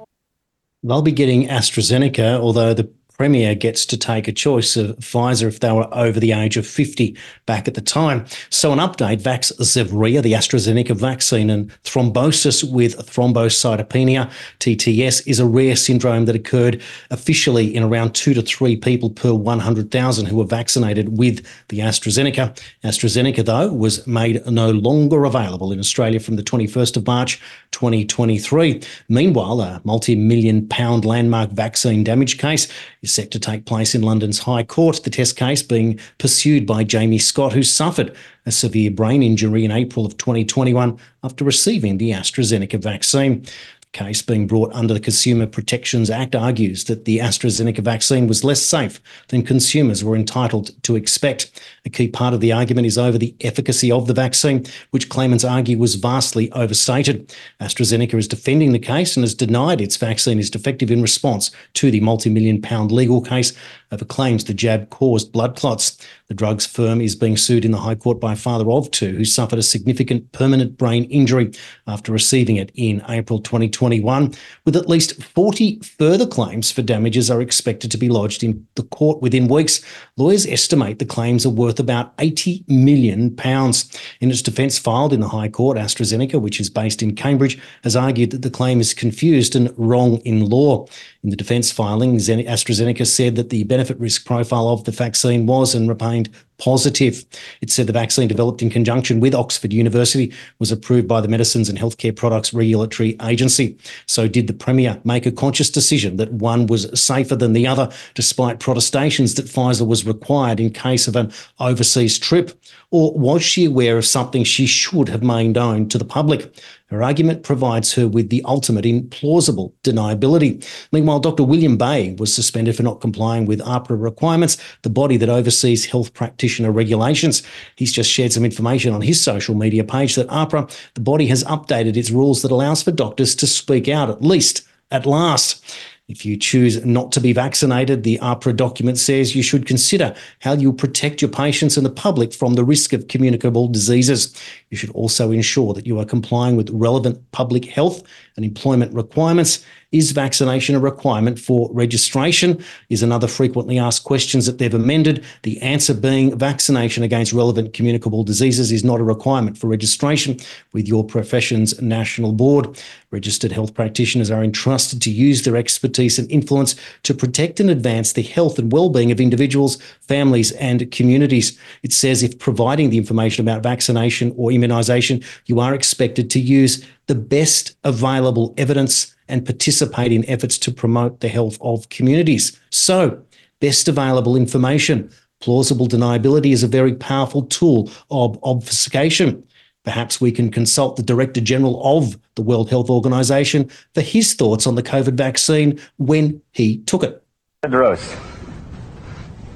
They'll 0.84 1.02
be 1.02 1.12
getting 1.12 1.48
AstraZeneca, 1.48 2.40
although 2.40 2.74
the 2.74 2.92
Premier 3.22 3.54
gets 3.54 3.86
to 3.86 3.98
take 3.98 4.28
a 4.28 4.32
choice 4.32 4.76
of 4.76 4.98
Pfizer 4.98 5.48
if 5.48 5.60
they 5.60 5.72
were 5.72 5.88
over 5.94 6.20
the 6.20 6.32
age 6.32 6.58
of 6.58 6.66
50 6.66 7.16
back 7.46 7.68
at 7.68 7.76
the 7.76 7.82
time. 7.82 8.26
So, 8.50 8.74
an 8.74 8.80
update 8.80 9.22
Vaxzevria, 9.22 10.24
the 10.24 10.34
AstraZeneca 10.34 10.96
vaccine, 10.96 11.52
and 11.52 11.70
thrombosis 11.84 12.64
with 12.64 12.98
thrombocytopenia, 12.98 14.32
TTS, 14.60 15.28
is 15.28 15.40
a 15.40 15.46
rare 15.46 15.76
syndrome 15.76 16.26
that 16.26 16.36
occurred 16.36 16.82
officially 17.12 17.76
in 17.76 17.84
around 17.84 18.16
two 18.16 18.34
to 18.34 18.42
three 18.42 18.76
people 18.76 19.12
per 19.12 19.36
100,000 19.36 20.26
who 20.26 20.38
were 20.38 20.44
vaccinated 20.44 21.16
with 21.16 21.46
the 21.68 21.78
AstraZeneca. 21.78 22.60
AstraZeneca, 22.84 23.46
though, 23.46 23.72
was 23.72 24.08
made 24.08 24.44
no 24.48 24.72
longer 24.72 25.26
available 25.26 25.72
in 25.72 25.78
Australia 25.78 26.20
from 26.20 26.38
the 26.38 26.44
21st 26.44 26.98
of 26.98 27.06
March 27.06 27.40
2023. 27.70 28.82
Meanwhile, 29.10 29.62
a 29.62 29.82
multi 29.84 30.16
million 30.16 30.68
pound 30.68 31.06
landmark 31.06 31.52
vaccine 31.52 32.04
damage 32.04 32.40
case 32.40 32.68
is 33.04 33.11
set 33.12 33.32
to 33.32 33.39
take 33.39 33.65
place 33.65 33.93
in 33.93 34.02
London's 34.02 34.39
High 34.39 34.63
Court, 34.63 35.04
the 35.04 35.10
test 35.10 35.36
case 35.36 35.62
being 35.62 36.00
pursued 36.17 36.65
by 36.65 36.84
Jamie 36.84 37.17
Scott, 37.17 37.54
who 37.54 37.63
suffered 37.63 38.15
a 38.45 38.52
severe 38.52 38.91
brain 38.91 39.21
injury 39.21 39.65
in 39.65 39.71
April 39.71 40.06
of 40.06 40.17
2021 40.17 40.97
after 41.24 41.43
receiving 41.43 41.97
the 41.97 42.12
AstraZeneca 42.12 42.82
vaccine 42.82 43.45
case 43.94 44.22
being 44.22 44.48
brought 44.48 44.74
under 44.74 44.94
the 44.94 45.00
Consumer 45.00 45.46
Protections 45.46 46.10
Act 46.10 46.36
argues 46.36 46.86
that 46.86 47.06
the 47.06 47.20
AstraZeneca 47.20 47.80
vaccine 47.80 48.28
was 48.28 48.44
less 48.44 48.62
safe 48.62 49.02
than 49.28 49.44
consumers 49.44 50.04
were 50.04 50.16
entitled 50.16 50.72
to 50.84 50.96
expect. 50.96 51.62
A 51.86 51.90
key 51.90 52.08
part 52.08 52.34
of 52.34 52.40
the 52.40 52.52
argument 52.52 52.88
is 52.88 52.98
over 52.98 53.18
the 53.18 53.36
efficacy 53.42 53.92
of 53.92 54.08
the 54.08 54.14
vaccine, 54.14 54.66
which 54.92 55.10
claimants 55.10 55.44
argue 55.44 55.78
was 55.78 55.96
vastly 55.96 56.52
overstated. 56.54 57.36
AstraZeneca 57.60 58.14
is 58.16 58.28
defending 58.28 58.72
the 58.72 58.80
case 58.80 59.18
and 59.18 59.24
has 59.24 59.36
denied 59.36 59.82
its 59.82 59.98
vaccine 59.98 60.40
is 60.40 60.50
defective 60.50 60.90
in 60.90 61.02
response 61.02 61.52
to 61.74 61.92
the 61.92 62.00
multi 62.00 62.30
million 62.30 62.62
pound 62.62 62.92
legal 62.92 63.22
case 63.22 63.54
over 63.92 64.06
claims 64.06 64.46
the 64.46 64.54
jab 64.54 64.90
caused 64.90 65.32
blood 65.32 65.56
clots. 65.56 65.98
The 66.28 66.34
drugs 66.34 66.66
firm 66.66 67.02
is 67.02 67.14
being 67.14 67.36
sued 67.36 67.66
in 67.66 67.72
the 67.72 67.78
High 67.78 67.96
Court 67.96 68.22
by 68.22 68.34
a 68.34 68.38
father 68.38 68.72
of 68.72 68.90
two 68.92 69.18
who 69.18 69.26
suffered 69.26 69.60
a 69.60 69.64
significant 69.64 70.32
permanent 70.32 70.78
brain 70.78 71.04
injury 71.06 71.52
after 71.88 72.14
receiving 72.14 72.56
it 72.56 72.72
in 72.74 73.04
April 73.10 73.40
2021. 73.40 74.34
With 74.64 74.78
at 74.78 74.88
least 74.88 75.22
40 75.22 75.80
further 75.82 76.26
claims 76.26 76.72
for 76.72 76.84
damages 76.84 77.30
are 77.30 77.42
expected 77.42 77.92
to 77.92 77.98
be 77.98 78.08
lodged 78.08 78.46
in 78.46 78.66
the 78.76 78.84
court 78.84 79.22
within 79.22 79.50
weeks. 79.50 79.82
Lawyers 80.16 80.48
estimate 80.48 81.00
the 81.00 81.06
claims 81.06 81.46
are 81.46 81.50
worth 81.50 81.80
about 81.80 82.14
80 82.20 82.64
million 82.70 83.36
pounds. 83.36 83.92
In 84.22 84.32
its 84.32 84.42
defence 84.42 84.80
filed 84.80 85.12
in 85.12 85.20
the 85.20 85.28
High 85.28 85.50
Court, 85.50 85.78
AstraZeneca, 85.78 86.40
which 86.40 86.62
is 86.62 86.70
based 86.70 87.04
in 87.04 87.14
Cambridge, 87.14 87.60
has 87.84 87.98
argued 87.98 88.32
that 88.32 88.42
the 88.42 88.50
claim 88.50 88.80
is 88.80 88.94
confused 88.94 89.54
and 89.54 89.74
wrong 89.78 90.18
in 90.20 90.46
law. 90.46 90.86
In 91.24 91.30
the 91.30 91.36
defence 91.36 91.74
filing, 91.74 92.16
AstraZeneca 92.16 93.06
said 93.06 93.36
that 93.36 93.50
the 93.50 93.64
benefit 93.66 93.81
risk 94.00 94.26
profile 94.26 94.70
of 94.70 94.84
the 94.84 94.91
vaccine 94.91 95.46
was 95.46 95.76
and 95.76 95.89
remained 95.89 96.30
positive. 96.58 97.26
It 97.62 97.72
said 97.72 97.88
the 97.88 97.94
vaccine 97.94 98.28
developed 98.28 98.62
in 98.62 98.70
conjunction 98.70 99.20
with 99.20 99.34
Oxford 99.34 99.74
University 99.74 100.32
was 100.60 100.72
approved 100.72 101.08
by 101.08 101.20
the 101.20 101.28
Medicines 101.28 101.70
and 101.70 101.78
Healthcare 101.78 102.15
Products 102.15 102.54
Regulatory 102.54 103.17
Agency. 103.24 103.78
So, 104.06 104.28
did 104.28 104.48
the 104.48 104.54
Premier 104.54 105.02
make 105.04 105.26
a 105.26 105.32
conscious 105.32 105.70
decision 105.72 106.17
that 106.17 106.32
one 106.32 106.67
was 106.67 106.88
safer 107.00 107.36
than 107.36 107.54
the 107.54 107.65
other, 107.65 107.89
despite 108.13 108.60
protestations 108.60 109.34
that 109.36 109.48
Pfizer 109.48 109.88
was 109.88 110.06
required 110.06 110.60
in 110.60 110.70
case 110.70 111.08
of 111.08 111.15
an 111.15 111.32
overseas 111.60 112.20
trip? 112.20 112.52
Or 112.92 113.14
was 113.14 113.42
she 113.42 113.66
aware 113.66 113.98
of 113.98 114.06
something 114.06 114.44
she 114.44 114.66
should 114.66 115.08
have 115.08 115.24
made 115.24 115.56
known 115.56 115.88
to 115.90 115.98
the 115.98 116.06
public? 116.06 116.54
Her 116.88 117.02
argument 117.02 117.44
provides 117.44 117.94
her 117.94 118.06
with 118.06 118.30
the 118.30 118.44
ultimate 118.44 118.86
in 118.86 119.10
plausible 119.10 119.74
deniability. 119.82 120.68
Meanwhile, 120.92 121.22
Dr. 121.22 121.44
William 121.44 121.78
Bay 121.78 122.14
was 122.20 122.36
suspended 122.36 122.76
for 122.76 122.84
not 122.84 123.00
complying 123.00 123.46
with 123.46 123.62
AHPRA 123.62 124.02
requirements, 124.02 124.58
the 124.82 124.90
body 124.90 125.16
that 125.16 125.30
oversees 125.30 125.86
health 125.86 126.14
practitioner 126.14 126.70
regulations. 126.70 127.44
He's 127.78 127.94
just 127.94 128.12
shared 128.12 128.34
some 128.34 128.44
information 128.44 128.94
on 128.94 129.00
his 129.00 129.22
social 129.22 129.56
media 129.56 129.86
page 129.86 130.16
that 130.16 130.28
AHPRA, 130.28 130.70
the 130.94 131.02
body, 131.02 131.28
has 131.28 131.46
updated 131.46 131.96
its 131.96 132.12
rules 132.12 132.42
that 132.42 132.52
allows 132.52 132.84
for 132.84 132.92
doctors 132.92 133.36
to 133.36 133.48
speak 133.48 133.88
out 133.88 134.10
at 134.10 134.22
least 134.22 134.68
at 134.92 135.06
last. 135.06 135.64
If 136.12 136.26
you 136.26 136.36
choose 136.36 136.86
not 136.86 137.13
to 137.13 137.21
be 137.21 137.32
vaccinated, 137.32 138.04
the 138.04 138.19
AHPRA 138.21 138.58
document 138.58 138.97
says 138.97 139.34
you 139.34 139.41
should 139.41 139.65
consider 139.65 140.13
how 140.39 140.54
you 140.54 140.74
protect 140.74 141.21
your 141.21 141.32
patients 141.32 141.78
and 141.78 141.86
the 141.86 141.89
public 141.89 142.34
from 142.34 142.56
the 142.56 142.65
risk 142.65 142.91
of 142.91 143.08
communicable 143.08 143.69
diseases. 143.69 144.36
You 144.71 144.78
should 144.78 144.89
also 144.89 145.32
ensure 145.32 145.74
that 145.74 145.88
you 145.88 145.97
are 146.00 146.06
complying 146.06 146.58
with 146.58 146.69
relevant 146.69 147.32
public 147.32 147.63
health 147.63 148.04
and 148.36 148.43
employment 148.43 148.93
requirements. 148.93 149.65
Is 149.92 150.12
vaccination 150.12 150.74
a 150.74 150.80
requirement 150.80 151.38
for 151.38 151.70
registration? 151.74 152.64
Is 152.90 153.04
another 153.04 153.28
frequently 153.28 153.78
asked 153.78 154.06
questions 154.06 154.46
that 154.46 154.58
they've 154.58 154.74
amended. 154.74 155.22
The 155.44 155.62
answer 155.62 155.94
being 155.94 156.38
vaccination 156.38 157.04
against 157.04 157.34
relevant 157.34 157.74
communicable 157.74 158.24
diseases 158.24 158.72
is 158.72 158.86
not 158.86 159.02
a 159.02 159.04
requirement 159.04 159.58
for 159.58 159.68
registration 159.68 160.40
with 160.72 160.88
your 160.88 161.04
profession's 161.04 161.82
national 161.82 162.32
board. 162.32 162.82
Registered 163.12 163.52
health 163.52 163.74
practitioners 163.74 164.32
are 164.32 164.42
entrusted 164.42 165.02
to 165.02 165.12
use 165.12 165.42
their 165.42 165.58
expertise 165.58 166.18
and 166.18 166.32
influence 166.32 166.78
to 167.04 167.14
protect 167.14 167.60
and 167.60 167.70
advance 167.70 168.14
the 168.14 168.22
health 168.22 168.58
and 168.58 168.72
well-being 168.72 169.12
of 169.12 169.20
individuals, 169.20 169.78
families, 170.00 170.54
and 170.54 170.90
communities. 170.92 171.60
It 171.84 171.92
says 171.92 172.24
if 172.24 172.40
providing 172.40 172.92
the 172.92 172.98
information 172.98 173.46
about 173.46 173.62
vaccination 173.62 174.34
or 174.38 174.52
immunisation, 174.52 175.22
you 175.48 175.60
are 175.60 175.74
expected 175.74 176.30
to 176.30 176.40
use 176.40 176.86
the 177.08 177.16
best 177.16 177.76
available 177.84 178.54
evidence 178.56 179.14
and 179.32 179.46
participate 179.46 180.12
in 180.12 180.26
efforts 180.30 180.58
to 180.60 180.72
promote 180.72 181.22
the 181.22 181.30
health 181.30 181.58
of 181.62 181.89
communities. 181.89 182.60
So, 182.70 183.24
best 183.60 183.88
available 183.88 184.36
information. 184.36 185.10
Plausible 185.39 185.88
deniability 185.88 186.52
is 186.52 186.62
a 186.62 186.67
very 186.67 186.94
powerful 186.94 187.44
tool 187.44 187.89
of 188.12 188.38
obfuscation. 188.44 189.44
Perhaps 189.84 190.22
we 190.22 190.32
can 190.32 190.52
consult 190.52 190.98
the 190.98 191.04
Director 191.04 191.41
General 191.41 191.82
of 191.84 192.15
the 192.36 192.44
World 192.44 192.70
Health 192.70 192.89
Organization 192.89 193.70
for 193.96 194.02
his 194.02 194.36
thoughts 194.36 194.67
on 194.67 194.76
the 194.76 194.84
COVID 194.84 195.13
vaccine 195.13 195.80
when 195.98 196.39
he 196.52 196.78
took 196.84 197.04
it. 197.04 197.24
Tedros, 197.63 198.00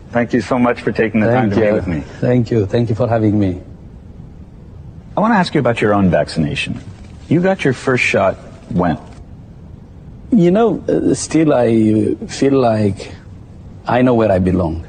thank 0.09 0.33
you 0.33 0.41
so 0.41 0.57
much 0.57 0.81
for 0.81 0.91
taking 0.91 1.19
the 1.19 1.27
Thank 1.27 1.38
time 1.38 1.49
to 1.51 1.55
you. 1.57 1.65
be 1.65 1.71
with 1.73 1.88
me. 1.88 1.99
Thank 2.19 2.49
you. 2.49 2.65
Thank 2.65 2.89
you 2.89 2.95
for 2.95 3.07
having 3.07 3.38
me. 3.38 3.61
I 5.15 5.21
want 5.21 5.33
to 5.33 5.38
ask 5.38 5.53
you 5.53 5.59
about 5.59 5.79
your 5.79 5.93
own 5.93 6.09
vaccination. 6.09 6.79
You 7.29 7.41
got 7.41 7.63
your 7.63 7.73
first 7.73 8.03
shot 8.03 8.35
when? 8.71 8.97
You 10.36 10.52
know, 10.52 10.84
uh, 10.89 11.13
still 11.13 11.54
I 11.54 12.15
feel 12.28 12.60
like 12.60 13.13
I 13.88 14.02
know 14.02 14.13
where 14.13 14.30
I 14.30 14.39
belong. 14.39 14.86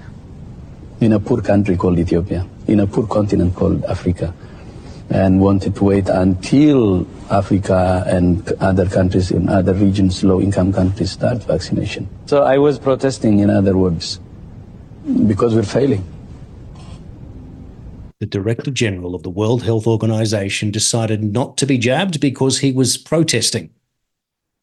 In 1.01 1.13
a 1.13 1.21
poor 1.21 1.41
country 1.41 1.77
called 1.77 2.01
Ethiopia, 2.01 2.45
in 2.67 2.81
a 2.81 2.87
poor 2.89 3.07
continent 3.07 3.55
called 3.55 3.85
Africa, 3.85 4.35
and 5.09 5.41
wanted 5.41 5.77
to 5.77 5.85
wait 5.85 6.09
until 6.09 7.07
Africa 7.31 8.03
and 8.09 8.51
other 8.59 8.89
countries 8.89 9.31
in 9.31 9.49
other 9.49 9.73
regions, 9.73 10.25
low 10.25 10.41
income 10.41 10.73
countries, 10.73 11.13
start 11.13 11.45
vaccination. 11.45 12.09
So 12.27 12.43
I 12.43 12.59
was 12.59 12.81
protesting, 12.81 13.39
in 13.39 13.49
other 13.49 13.77
words, 13.77 14.19
because 15.29 15.55
we're 15.55 15.63
failing. 15.63 16.05
The 18.19 18.27
Director 18.27 18.73
General 18.73 19.15
of 19.15 19.23
the 19.23 19.31
World 19.31 19.63
Health 19.63 19.87
Organization 19.87 20.73
decided 20.73 21.23
not 21.23 21.57
to 21.59 21.67
be 21.67 21.79
jabbed 21.79 22.21
because 22.21 22.59
he 22.59 22.73
was 22.73 22.97
protesting. 22.97 23.71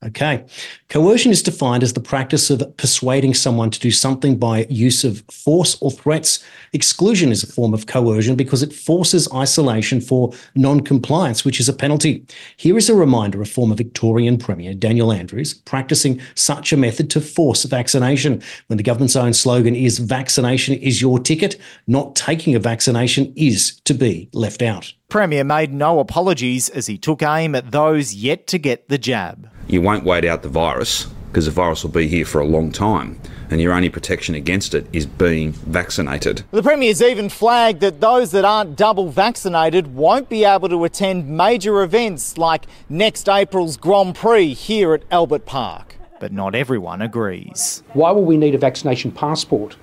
Okay. 0.06 0.46
Coercion 0.90 1.32
is 1.32 1.42
defined 1.42 1.82
as 1.82 1.94
the 1.94 2.02
practice 2.02 2.50
of 2.50 2.62
persuading 2.78 3.34
someone 3.34 3.72
to 3.72 3.80
do 3.80 3.90
something 3.90 4.38
by 4.38 4.66
use 4.70 5.04
of 5.04 5.24
force 5.32 5.78
or 5.82 5.92
threats. 5.92 6.44
Exclusion 6.74 7.32
is 7.32 7.44
a 7.44 7.48
form 7.48 7.74
of 7.74 7.88
coercion 7.88 8.36
because 8.36 8.62
it 8.62 8.74
forces 8.74 9.32
isolation 9.34 10.02
for 10.02 10.34
non-compliance, 10.56 11.46
which 11.46 11.60
is 11.60 11.70
a 11.70 11.74
penalty. 11.74 12.26
Here 12.58 12.78
is 12.78 12.90
a 12.90 12.96
reminder 12.96 13.42
of 13.42 13.50
former 13.50 13.76
Victorian 13.76 14.38
Premier 14.38 14.74
Daniel 14.74 15.12
Andrews 15.12 15.54
practicing 15.54 16.20
such 16.36 16.74
a 16.74 16.78
method 16.78 17.10
to 17.12 17.22
force 17.22 17.64
vaccination 17.64 18.42
when 18.68 18.78
the 18.78 18.84
government's 18.84 19.16
own 19.16 19.34
slogan 19.34 19.76
is 19.76 20.00
vaccination 20.00 20.76
is 20.76 21.02
your 21.02 21.18
ticket, 21.18 21.58
not 21.88 22.16
taking 22.16 22.56
a 22.56 22.60
vaccination 22.60 23.32
is 23.38 23.80
to 23.86 23.94
be 23.94 24.30
left 24.34 24.62
out. 24.62 24.94
Premier 25.08 25.44
made 25.44 25.72
no 25.72 26.00
apologies 26.00 26.70
as 26.70 26.88
he 26.88 26.98
took 26.98 27.22
aim 27.22 27.54
at 27.54 27.72
those 27.72 28.16
yet 28.16 28.48
to 28.48 28.58
get 28.58 28.90
the 28.90 28.98
jab. 28.98 29.48
You 29.68 29.82
won't 29.82 30.04
wait 30.04 30.26
out 30.26 30.44
the 30.44 30.50
virus 30.50 31.08
because 31.34 31.46
the 31.46 31.52
virus 31.52 31.84
will 31.84 31.90
be 31.90 32.08
here 32.08 32.26
for 32.26 32.40
a 32.40 32.46
long 32.46 32.72
time, 32.72 33.20
and 33.50 33.60
your 33.60 33.74
only 33.74 33.90
protection 33.90 34.36
against 34.36 34.76
it 34.76 34.86
is 34.94 35.08
being 35.08 35.52
vaccinated. 35.52 36.44
The 36.52 36.62
Premier's 36.62 37.02
even 37.02 37.28
flagged 37.28 37.80
that 37.80 38.02
those 38.02 38.30
that 38.32 38.46
aren't 38.46 38.76
double 38.76 39.10
vaccinated 39.10 39.96
won't 39.96 40.30
be 40.30 40.46
able 40.46 40.70
to 40.70 40.84
attend 40.84 41.28
major 41.28 41.82
events 41.82 42.38
like 42.38 42.66
next 42.88 43.28
April's 43.28 43.78
Grand 43.78 44.14
Prix 44.14 44.54
here 44.54 44.94
at 44.94 45.02
Albert 45.10 45.48
Park. 45.48 45.96
But 46.20 46.32
not 46.32 46.54
everyone 46.54 47.02
agrees. 47.02 47.82
Why 47.94 48.12
will 48.12 48.26
we 48.26 48.38
need 48.38 48.54
a 48.54 48.60
vaccination 48.60 49.12
passport 49.12 49.76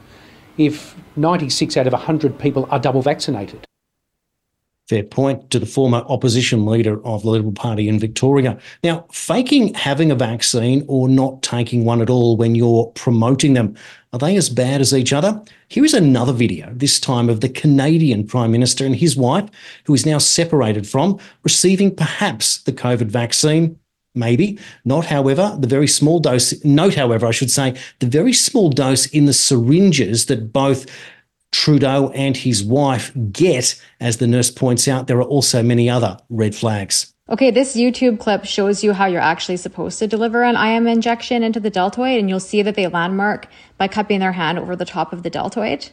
if 0.56 0.94
96 1.16 1.76
out 1.76 1.88
of 1.88 1.92
100 1.92 2.38
people 2.38 2.68
are 2.70 2.78
double 2.78 3.02
vaccinated? 3.02 3.66
Fair 4.90 5.04
point 5.04 5.52
to 5.52 5.60
the 5.60 5.66
former 5.66 5.98
opposition 6.08 6.66
leader 6.66 7.00
of 7.06 7.22
the 7.22 7.30
Liberal 7.30 7.52
Party 7.52 7.88
in 7.88 8.00
Victoria. 8.00 8.58
Now, 8.82 9.06
faking 9.12 9.72
having 9.74 10.10
a 10.10 10.16
vaccine 10.16 10.84
or 10.88 11.08
not 11.08 11.44
taking 11.44 11.84
one 11.84 12.02
at 12.02 12.10
all 12.10 12.36
when 12.36 12.56
you're 12.56 12.86
promoting 12.96 13.54
them, 13.54 13.76
are 14.12 14.18
they 14.18 14.34
as 14.34 14.50
bad 14.50 14.80
as 14.80 14.92
each 14.92 15.12
other? 15.12 15.40
Here 15.68 15.84
is 15.84 15.94
another 15.94 16.32
video, 16.32 16.72
this 16.74 16.98
time 16.98 17.28
of 17.28 17.40
the 17.40 17.48
Canadian 17.48 18.26
Prime 18.26 18.50
Minister 18.50 18.84
and 18.84 18.96
his 18.96 19.16
wife, 19.16 19.48
who 19.84 19.94
is 19.94 20.04
now 20.04 20.18
separated 20.18 20.88
from, 20.88 21.20
receiving 21.44 21.94
perhaps 21.94 22.58
the 22.58 22.72
COVID 22.72 23.12
vaccine. 23.12 23.78
Maybe 24.16 24.58
not, 24.84 25.06
however, 25.06 25.56
the 25.56 25.68
very 25.68 25.86
small 25.86 26.18
dose. 26.18 26.64
Note, 26.64 26.96
however, 26.96 27.28
I 27.28 27.30
should 27.30 27.52
say, 27.52 27.76
the 28.00 28.06
very 28.06 28.32
small 28.32 28.70
dose 28.70 29.06
in 29.06 29.26
the 29.26 29.32
syringes 29.32 30.26
that 30.26 30.52
both 30.52 30.86
Trudeau 31.52 32.10
and 32.14 32.36
his 32.36 32.62
wife 32.62 33.12
get. 33.32 33.80
As 34.00 34.16
the 34.18 34.26
nurse 34.26 34.50
points 34.50 34.88
out, 34.88 35.06
there 35.06 35.18
are 35.18 35.22
also 35.22 35.62
many 35.62 35.90
other 35.90 36.18
red 36.28 36.54
flags. 36.54 37.12
Okay, 37.28 37.50
this 37.50 37.76
YouTube 37.76 38.18
clip 38.18 38.44
shows 38.44 38.82
you 38.82 38.92
how 38.92 39.06
you're 39.06 39.20
actually 39.20 39.56
supposed 39.56 39.98
to 40.00 40.08
deliver 40.08 40.42
an 40.42 40.56
IM 40.56 40.88
injection 40.88 41.44
into 41.44 41.60
the 41.60 41.70
deltoid, 41.70 42.18
and 42.18 42.28
you'll 42.28 42.40
see 42.40 42.62
that 42.62 42.74
they 42.74 42.88
landmark 42.88 43.46
by 43.78 43.86
cupping 43.86 44.18
their 44.18 44.32
hand 44.32 44.58
over 44.58 44.74
the 44.74 44.84
top 44.84 45.12
of 45.12 45.22
the 45.22 45.30
deltoid. 45.30 45.90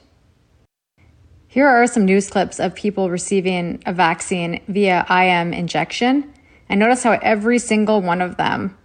Here 1.48 1.68
are 1.68 1.88
some 1.88 2.06
news 2.06 2.30
clips 2.30 2.60
of 2.60 2.76
people 2.76 3.10
receiving 3.10 3.82
a 3.86 3.94
vaccine 3.94 4.62
via 4.68 5.06
IM 5.10 5.54
injection. 5.54 6.34
And 6.70 6.80
notice 6.80 7.04
how 7.04 7.14
every 7.22 7.60
single 7.60 8.02
one 8.02 8.22
of 8.22 8.38
them, 8.38 8.78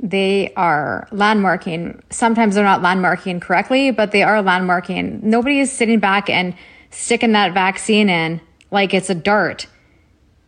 they 0.00 0.52
are 0.54 1.08
landmarking. 1.10 2.00
Sometimes 2.10 2.54
they're 2.54 2.64
not 2.64 2.82
landmarking 2.82 3.42
correctly, 3.42 3.90
but 3.90 4.12
they 4.12 4.22
are 4.22 4.42
landmarking. 4.42 5.22
Nobody 5.22 5.60
is 5.60 5.72
sitting 5.72 5.98
back 5.98 6.30
and 6.30 6.54
sticking 6.90 7.32
that 7.32 7.52
vaccine 7.54 8.08
in 8.08 8.40
like 8.70 8.94
it's 8.94 9.10
a 9.10 9.14
dart 9.14 9.66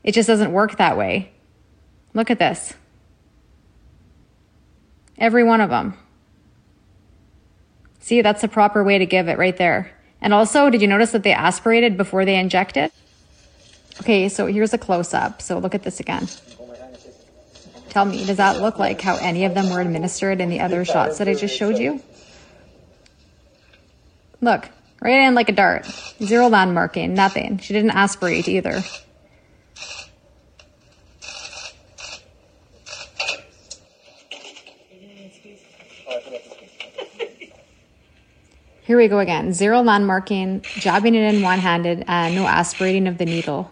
it 0.03 0.13
just 0.13 0.27
doesn't 0.27 0.53
work 0.53 0.77
that 0.77 0.97
way. 0.97 1.31
Look 2.15 2.31
at 2.31 2.39
this. 2.39 2.75
Every 5.19 5.45
one 5.45 5.61
of 5.61 5.71
them. 5.71 5.95
See, 8.01 8.23
that's 8.23 8.41
the 8.41 8.49
proper 8.49 8.83
way 8.83 8.99
to 8.99 9.07
give 9.07 9.29
it 9.29 9.39
right 9.39 9.57
there. 9.57 9.93
And 10.21 10.33
also, 10.33 10.71
did 10.71 10.81
you 10.81 10.89
notice 10.89 11.13
that 11.13 11.23
they 11.23 11.33
aspirated 11.33 11.97
before 11.97 12.25
they 12.25 12.37
injected? 12.37 12.91
Okay, 14.01 14.29
so 14.29 14.47
here's 14.47 14.73
a 14.73 14.79
close 14.79 15.13
up. 15.13 15.43
So 15.43 15.59
look 15.59 15.75
at 15.75 15.83
this 15.83 16.01
again. 16.01 16.27
Tell 17.91 18.05
me, 18.05 18.25
does 18.25 18.37
that 18.37 18.61
look 18.61 18.79
like 18.79 19.01
how 19.01 19.17
any 19.17 19.45
of 19.45 19.55
them 19.55 19.69
were 19.69 19.81
administered 19.81 20.41
in 20.41 20.49
the 20.49 20.61
other 20.61 20.85
shots 20.85 21.19
that 21.19 21.29
I 21.29 21.35
just 21.35 21.57
showed 21.57 21.77
you? 21.77 22.01
Look, 24.41 24.69
right 25.01 25.27
in 25.27 25.35
like 25.35 25.49
a 25.49 25.53
dart. 25.53 25.87
Zero 26.23 26.49
landmarking, 26.49 27.11
nothing. 27.11 27.59
She 27.59 27.75
didn't 27.75 27.91
aspirate 27.91 28.49
either. 28.49 28.81
Here 38.85 38.97
we 38.97 39.09
go 39.09 39.19
again. 39.19 39.53
Zero 39.53 39.83
landmarking, 39.83 40.63
jabbing 40.63 41.17
it 41.17 41.35
in 41.35 41.43
one 41.43 41.59
handed, 41.59 42.05
and 42.07 42.35
no 42.37 42.47
aspirating 42.47 43.09
of 43.09 43.19
the 43.19 43.25
needle. 43.25 43.71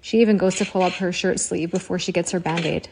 She 0.00 0.20
even 0.20 0.38
goes 0.38 0.56
to 0.56 0.64
pull 0.64 0.82
up 0.82 0.92
her 0.94 1.12
shirt 1.12 1.38
sleeve 1.38 1.70
before 1.70 1.98
she 1.98 2.12
gets 2.12 2.30
her 2.32 2.40
band 2.40 2.64
aid. 2.64 2.88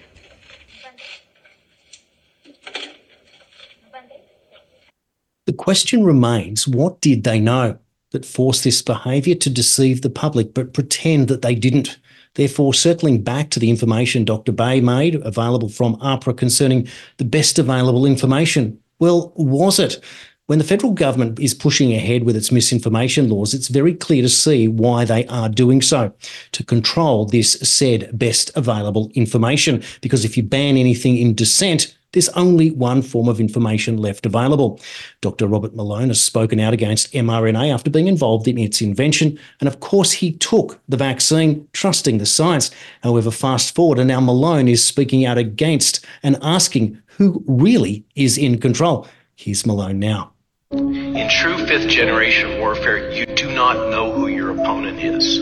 The 5.46 5.52
question 5.52 6.04
remains 6.04 6.66
what 6.66 7.00
did 7.02 7.24
they 7.24 7.38
know 7.38 7.78
that 8.12 8.24
forced 8.24 8.64
this 8.64 8.80
behaviour 8.80 9.34
to 9.34 9.50
deceive 9.50 10.00
the 10.00 10.10
public 10.10 10.54
but 10.54 10.72
pretend 10.72 11.28
that 11.28 11.42
they 11.42 11.54
didn't? 11.54 11.98
Therefore, 12.34 12.72
circling 12.72 13.22
back 13.22 13.50
to 13.50 13.60
the 13.60 13.70
information 13.70 14.24
Dr. 14.24 14.52
Bay 14.52 14.80
made 14.80 15.16
available 15.16 15.68
from 15.68 15.96
AHPRA 15.96 16.36
concerning 16.36 16.88
the 17.18 17.24
best 17.24 17.58
available 17.58 18.06
information, 18.06 18.78
well, 18.98 19.32
was 19.36 19.78
it? 19.78 20.02
When 20.46 20.58
the 20.58 20.64
federal 20.64 20.92
government 20.92 21.38
is 21.40 21.54
pushing 21.54 21.94
ahead 21.94 22.24
with 22.24 22.36
its 22.36 22.52
misinformation 22.52 23.30
laws, 23.30 23.54
it's 23.54 23.68
very 23.68 23.94
clear 23.94 24.22
to 24.22 24.28
see 24.28 24.68
why 24.68 25.04
they 25.04 25.26
are 25.26 25.48
doing 25.48 25.80
so 25.80 26.12
to 26.52 26.64
control 26.64 27.24
this 27.24 27.52
said 27.62 28.10
best 28.18 28.50
available 28.54 29.10
information. 29.14 29.82
Because 30.02 30.24
if 30.24 30.36
you 30.36 30.42
ban 30.42 30.76
anything 30.76 31.16
in 31.16 31.34
dissent, 31.34 31.96
there's 32.14 32.28
only 32.30 32.70
one 32.70 33.02
form 33.02 33.28
of 33.28 33.40
information 33.40 33.98
left 33.98 34.24
available. 34.24 34.80
Dr. 35.20 35.48
Robert 35.48 35.74
Malone 35.74 36.08
has 36.08 36.22
spoken 36.22 36.60
out 36.60 36.72
against 36.72 37.12
mRNA 37.12 37.74
after 37.74 37.90
being 37.90 38.06
involved 38.06 38.46
in 38.46 38.56
its 38.56 38.80
invention. 38.80 39.38
And 39.60 39.68
of 39.68 39.80
course, 39.80 40.12
he 40.12 40.32
took 40.32 40.80
the 40.88 40.96
vaccine, 40.96 41.68
trusting 41.72 42.18
the 42.18 42.26
science. 42.26 42.70
However, 43.02 43.32
fast 43.32 43.74
forward, 43.74 43.98
and 43.98 44.08
now 44.08 44.20
Malone 44.20 44.68
is 44.68 44.82
speaking 44.82 45.26
out 45.26 45.38
against 45.38 46.04
and 46.22 46.38
asking 46.40 47.02
who 47.06 47.42
really 47.48 48.04
is 48.14 48.38
in 48.38 48.60
control. 48.60 49.08
Here's 49.34 49.66
Malone 49.66 49.98
now. 49.98 50.32
In 50.70 51.28
true 51.28 51.66
fifth 51.66 51.88
generation 51.88 52.60
warfare, 52.60 53.10
you 53.10 53.26
do 53.26 53.50
not 53.52 53.90
know 53.90 54.12
who 54.12 54.28
your 54.28 54.50
opponent 54.50 55.00
is. 55.00 55.38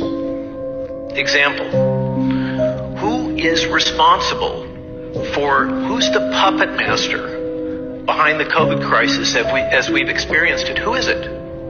Example 1.19 1.69
Who 2.97 3.37
is 3.37 3.67
responsible 3.67 4.72
for 5.35 5.67
who's 5.67 6.11
the 6.11 6.31
puppet 6.33 6.71
master 6.77 8.03
behind 8.05 8.41
the 8.41 8.45
COVID 8.45 8.87
crisis 8.89 9.35
as, 9.37 9.47
we, 9.53 9.61
as 9.61 9.91
we've 9.91 10.09
experienced 10.09 10.67
it? 10.67 10.79
Who 10.79 10.95
is 10.95 11.09
it? 11.09 11.27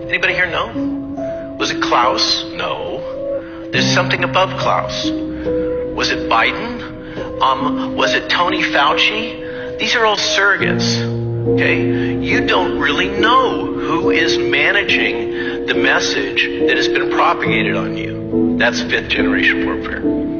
Anybody 0.08 0.34
here 0.34 0.50
know? 0.50 1.56
Was 1.58 1.70
it 1.70 1.82
Klaus? 1.82 2.44
No. 2.52 3.68
There's 3.70 3.92
something 3.92 4.24
above 4.24 4.58
Klaus. 4.60 5.06
Was 5.06 6.10
it 6.10 6.28
Biden? 6.30 7.40
Um, 7.40 7.96
was 7.96 8.14
it 8.14 8.30
Tony 8.30 8.62
Fauci? 8.62 9.78
These 9.78 9.94
are 9.96 10.04
all 10.04 10.16
surrogates. 10.16 11.00
Okay? 11.54 12.22
You 12.22 12.46
don't 12.46 12.78
really 12.78 13.08
know 13.08 13.66
who 13.66 14.10
is 14.10 14.38
managing 14.38 15.66
the 15.66 15.74
message 15.74 16.46
that 16.66 16.76
has 16.76 16.88
been 16.88 17.10
propagated 17.10 17.76
on 17.76 17.96
you. 17.96 18.56
That's 18.58 18.80
fifth 18.82 19.08
generation 19.08 19.66
warfare. 19.66 20.31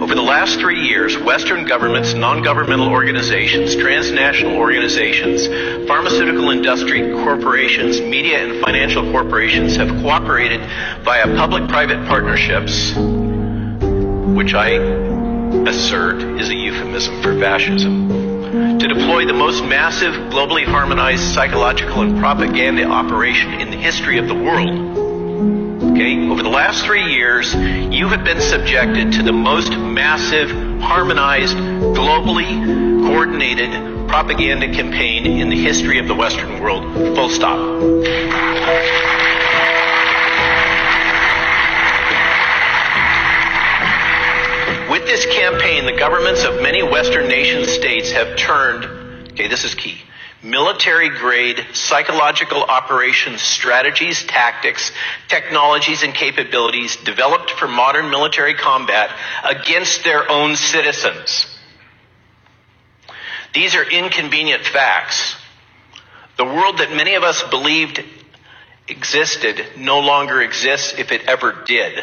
Over 0.00 0.14
the 0.14 0.22
last 0.22 0.58
three 0.58 0.86
years, 0.86 1.18
Western 1.18 1.66
governments, 1.66 2.14
non 2.14 2.42
governmental 2.42 2.88
organizations, 2.88 3.76
transnational 3.76 4.56
organizations, 4.56 5.46
pharmaceutical 5.86 6.50
industry 6.50 7.12
corporations, 7.12 8.00
media 8.00 8.38
and 8.38 8.62
financial 8.62 9.02
corporations 9.12 9.76
have 9.76 9.88
cooperated 10.00 10.60
via 11.04 11.26
public 11.36 11.68
private 11.68 12.06
partnerships, 12.08 12.94
which 14.34 14.54
I 14.54 14.70
assert 15.68 16.22
is 16.40 16.48
a 16.48 16.54
euphemism 16.54 17.20
for 17.22 17.38
fascism 17.38 18.08
to 18.78 18.88
deploy 18.88 19.26
the 19.26 19.34
most 19.34 19.62
massive, 19.64 20.14
globally 20.32 20.64
harmonized 20.64 21.34
psychological 21.34 22.00
and 22.00 22.18
propaganda 22.18 22.84
operation 22.84 23.52
in 23.54 23.70
the 23.70 23.76
history 23.76 24.18
of 24.18 24.26
the 24.26 24.34
world. 24.34 25.01
Okay, 25.92 26.26
over 26.30 26.42
the 26.42 26.48
last 26.48 26.86
three 26.86 27.12
years, 27.12 27.54
you 27.54 28.08
have 28.08 28.24
been 28.24 28.40
subjected 28.40 29.12
to 29.12 29.22
the 29.22 29.32
most 29.32 29.72
massive, 29.72 30.50
harmonized, 30.80 31.54
globally 31.54 33.04
coordinated 33.06 33.68
propaganda 34.08 34.72
campaign 34.72 35.26
in 35.26 35.50
the 35.50 35.62
history 35.62 35.98
of 35.98 36.08
the 36.08 36.14
Western 36.14 36.62
world. 36.62 36.82
Full 37.14 37.28
stop. 37.28 37.58
With 44.90 45.04
this 45.04 45.26
campaign, 45.26 45.84
the 45.84 45.96
governments 45.98 46.44
of 46.44 46.62
many 46.62 46.82
Western 46.82 47.28
nation 47.28 47.66
states 47.66 48.10
have 48.12 48.34
turned, 48.38 48.84
okay, 49.32 49.46
this 49.46 49.62
is 49.62 49.74
key, 49.74 49.98
military 50.42 51.08
grade 51.08 51.64
psychological 51.72 52.62
operations 52.62 53.40
strategies, 53.40 54.24
tactics, 54.24 54.90
technologies, 55.28 56.02
and 56.02 56.14
capabilities 56.14 56.96
developed 56.96 57.50
for 57.52 57.68
modern 57.68 58.10
military 58.10 58.54
combat 58.54 59.10
against 59.44 60.04
their 60.04 60.28
own 60.30 60.56
citizens. 60.56 61.46
These 63.54 63.74
are 63.74 63.88
inconvenient 63.88 64.64
facts. 64.64 65.36
The 66.38 66.44
world 66.44 66.78
that 66.78 66.92
many 66.92 67.14
of 67.14 67.22
us 67.22 67.42
believed 67.50 68.02
existed 68.88 69.64
no 69.76 70.00
longer 70.00 70.40
exists 70.40 70.94
if 70.98 71.12
it 71.12 71.22
ever 71.28 71.62
did. 71.66 72.02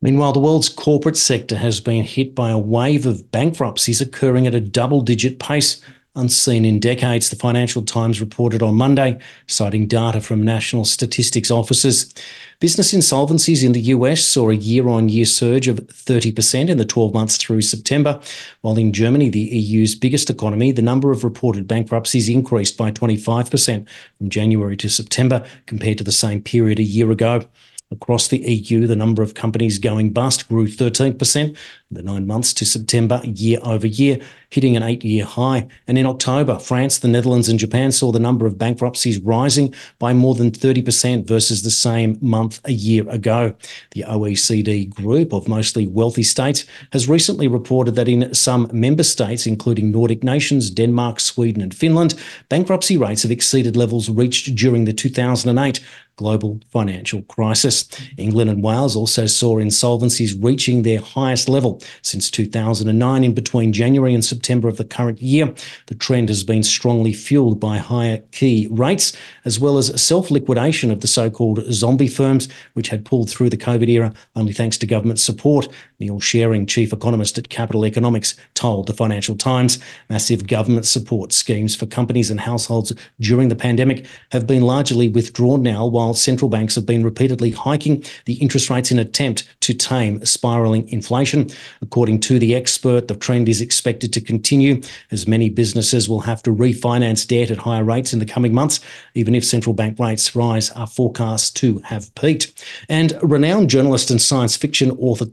Meanwhile, 0.00 0.32
the 0.32 0.40
world's 0.40 0.68
corporate 0.68 1.16
sector 1.16 1.56
has 1.56 1.80
been 1.80 2.04
hit 2.04 2.34
by 2.34 2.50
a 2.50 2.58
wave 2.58 3.06
of 3.06 3.32
bankruptcies 3.32 4.00
occurring 4.00 4.46
at 4.46 4.54
a 4.54 4.60
double 4.60 5.00
digit 5.00 5.38
pace 5.38 5.80
unseen 6.14 6.64
in 6.64 6.80
decades, 6.80 7.30
the 7.30 7.36
Financial 7.36 7.82
Times 7.82 8.20
reported 8.20 8.62
on 8.62 8.74
Monday, 8.74 9.18
citing 9.46 9.86
data 9.86 10.20
from 10.20 10.42
national 10.42 10.84
statistics 10.84 11.50
offices. 11.50 12.12
Business 12.60 12.92
insolvencies 12.92 13.64
in 13.64 13.72
the 13.72 13.80
US 13.82 14.24
saw 14.24 14.50
a 14.50 14.54
year 14.54 14.88
on 14.88 15.08
year 15.08 15.24
surge 15.24 15.68
of 15.68 15.76
30% 15.76 16.68
in 16.68 16.76
the 16.76 16.84
12 16.84 17.14
months 17.14 17.36
through 17.36 17.62
September, 17.62 18.20
while 18.62 18.76
in 18.76 18.92
Germany, 18.92 19.28
the 19.28 19.40
EU's 19.40 19.94
biggest 19.94 20.28
economy, 20.28 20.72
the 20.72 20.82
number 20.82 21.12
of 21.12 21.24
reported 21.24 21.68
bankruptcies 21.68 22.28
increased 22.28 22.76
by 22.76 22.90
25% 22.90 23.86
from 24.18 24.28
January 24.28 24.76
to 24.76 24.88
September 24.88 25.46
compared 25.66 25.98
to 25.98 26.04
the 26.04 26.12
same 26.12 26.42
period 26.42 26.78
a 26.78 26.82
year 26.82 27.10
ago. 27.10 27.44
Across 27.90 28.28
the 28.28 28.38
EU, 28.38 28.86
the 28.86 28.96
number 28.96 29.22
of 29.22 29.32
companies 29.32 29.78
going 29.78 30.12
bust 30.12 30.46
grew 30.48 30.68
13% 30.68 31.36
in 31.36 31.56
the 31.90 32.02
nine 32.02 32.26
months 32.26 32.52
to 32.54 32.66
September 32.66 33.22
year 33.24 33.60
over 33.62 33.86
year, 33.86 34.18
hitting 34.50 34.76
an 34.76 34.82
eight 34.82 35.04
year 35.04 35.24
high. 35.24 35.68
And 35.86 35.98
in 35.98 36.06
October, 36.06 36.58
France, 36.58 36.98
the 36.98 37.08
Netherlands, 37.08 37.48
and 37.48 37.58
Japan 37.58 37.92
saw 37.92 38.12
the 38.12 38.18
number 38.18 38.46
of 38.46 38.58
bankruptcies 38.58 39.18
rising 39.20 39.74
by 39.98 40.12
more 40.12 40.34
than 40.34 40.50
30% 40.50 41.26
versus 41.26 41.62
the 41.62 41.70
same 41.70 42.18
month 42.20 42.60
a 42.64 42.72
year 42.72 43.08
ago. 43.08 43.54
The 43.92 44.04
OECD 44.08 44.88
group 44.88 45.32
of 45.32 45.48
mostly 45.48 45.86
wealthy 45.86 46.22
states 46.22 46.64
has 46.92 47.08
recently 47.08 47.48
reported 47.48 47.94
that 47.96 48.08
in 48.08 48.34
some 48.34 48.70
member 48.72 49.02
states, 49.02 49.46
including 49.46 49.90
Nordic 49.90 50.22
nations, 50.22 50.70
Denmark, 50.70 51.20
Sweden, 51.20 51.62
and 51.62 51.74
Finland, 51.74 52.14
bankruptcy 52.48 52.96
rates 52.96 53.22
have 53.22 53.32
exceeded 53.32 53.76
levels 53.76 54.08
reached 54.08 54.54
during 54.54 54.84
the 54.84 54.92
2008 54.92 55.80
global 56.18 56.60
financial 56.70 57.22
crisis. 57.22 57.88
England 58.18 58.50
and 58.50 58.62
Wales 58.62 58.96
also 58.96 59.24
saw 59.24 59.56
insolvencies 59.56 60.36
reaching 60.42 60.82
their 60.82 61.00
highest 61.00 61.48
level 61.48 61.80
since 62.02 62.30
2009 62.30 63.24
in 63.24 63.32
between 63.32 63.72
January 63.72 64.12
and 64.12 64.24
September 64.24 64.37
of 64.68 64.76
the 64.76 64.84
current 64.84 65.20
year. 65.20 65.52
The 65.86 65.94
trend 65.94 66.28
has 66.28 66.44
been 66.44 66.62
strongly 66.62 67.12
fueled 67.12 67.60
by 67.60 67.78
higher 67.78 68.18
key 68.32 68.68
rates 68.70 69.12
as 69.44 69.60
well 69.60 69.78
as 69.78 70.00
self-liquidation 70.00 70.90
of 70.90 71.00
the 71.00 71.06
so-called 71.06 71.64
zombie 71.72 72.08
firms 72.08 72.48
which 72.74 72.88
had 72.88 73.04
pulled 73.04 73.30
through 73.30 73.50
the 73.50 73.56
COVID 73.56 73.88
era 73.88 74.12
only 74.36 74.52
thanks 74.52 74.78
to 74.78 74.86
government 74.86 75.20
support. 75.20 75.68
Neil 76.00 76.20
Shearing, 76.20 76.64
chief 76.64 76.92
economist 76.92 77.38
at 77.38 77.48
Capital 77.48 77.84
Economics, 77.84 78.36
told 78.54 78.86
the 78.86 78.92
Financial 78.92 79.34
Times 79.34 79.80
massive 80.08 80.46
government 80.46 80.86
support 80.86 81.32
schemes 81.32 81.74
for 81.74 81.86
companies 81.86 82.30
and 82.30 82.38
households 82.38 82.92
during 83.18 83.48
the 83.48 83.56
pandemic 83.56 84.06
have 84.30 84.46
been 84.46 84.62
largely 84.62 85.08
withdrawn 85.08 85.60
now 85.60 85.84
while 85.84 86.14
central 86.14 86.48
banks 86.48 86.76
have 86.76 86.86
been 86.86 87.02
repeatedly 87.02 87.50
hiking 87.50 88.04
the 88.26 88.34
interest 88.34 88.70
rates 88.70 88.92
in 88.92 89.00
attempt 89.00 89.48
to 89.58 89.74
tame 89.74 90.24
spiralling 90.24 90.88
inflation. 90.88 91.50
According 91.82 92.20
to 92.20 92.38
the 92.38 92.54
expert, 92.54 93.08
the 93.08 93.16
trend 93.16 93.48
is 93.48 93.60
expected 93.60 94.12
to 94.12 94.20
continue 94.20 94.80
as 95.10 95.26
many 95.26 95.50
businesses 95.50 96.08
will 96.08 96.20
have 96.20 96.44
to 96.44 96.54
refinance 96.54 97.26
debt 97.26 97.50
at 97.50 97.58
higher 97.58 97.82
rates 97.82 98.12
in 98.12 98.20
the 98.20 98.24
coming 98.24 98.54
months, 98.54 98.78
even 99.14 99.34
if 99.34 99.44
central 99.44 99.74
bank 99.74 99.98
rates 99.98 100.36
rise 100.36 100.70
are 100.70 100.86
forecast 100.86 101.56
to 101.56 101.78
have 101.80 102.14
peaked. 102.14 102.64
And 102.88 103.18
renowned 103.20 103.68
journalist 103.68 104.12
and 104.12 104.22
science 104.22 104.56
fiction 104.56 104.92
author 104.92 105.26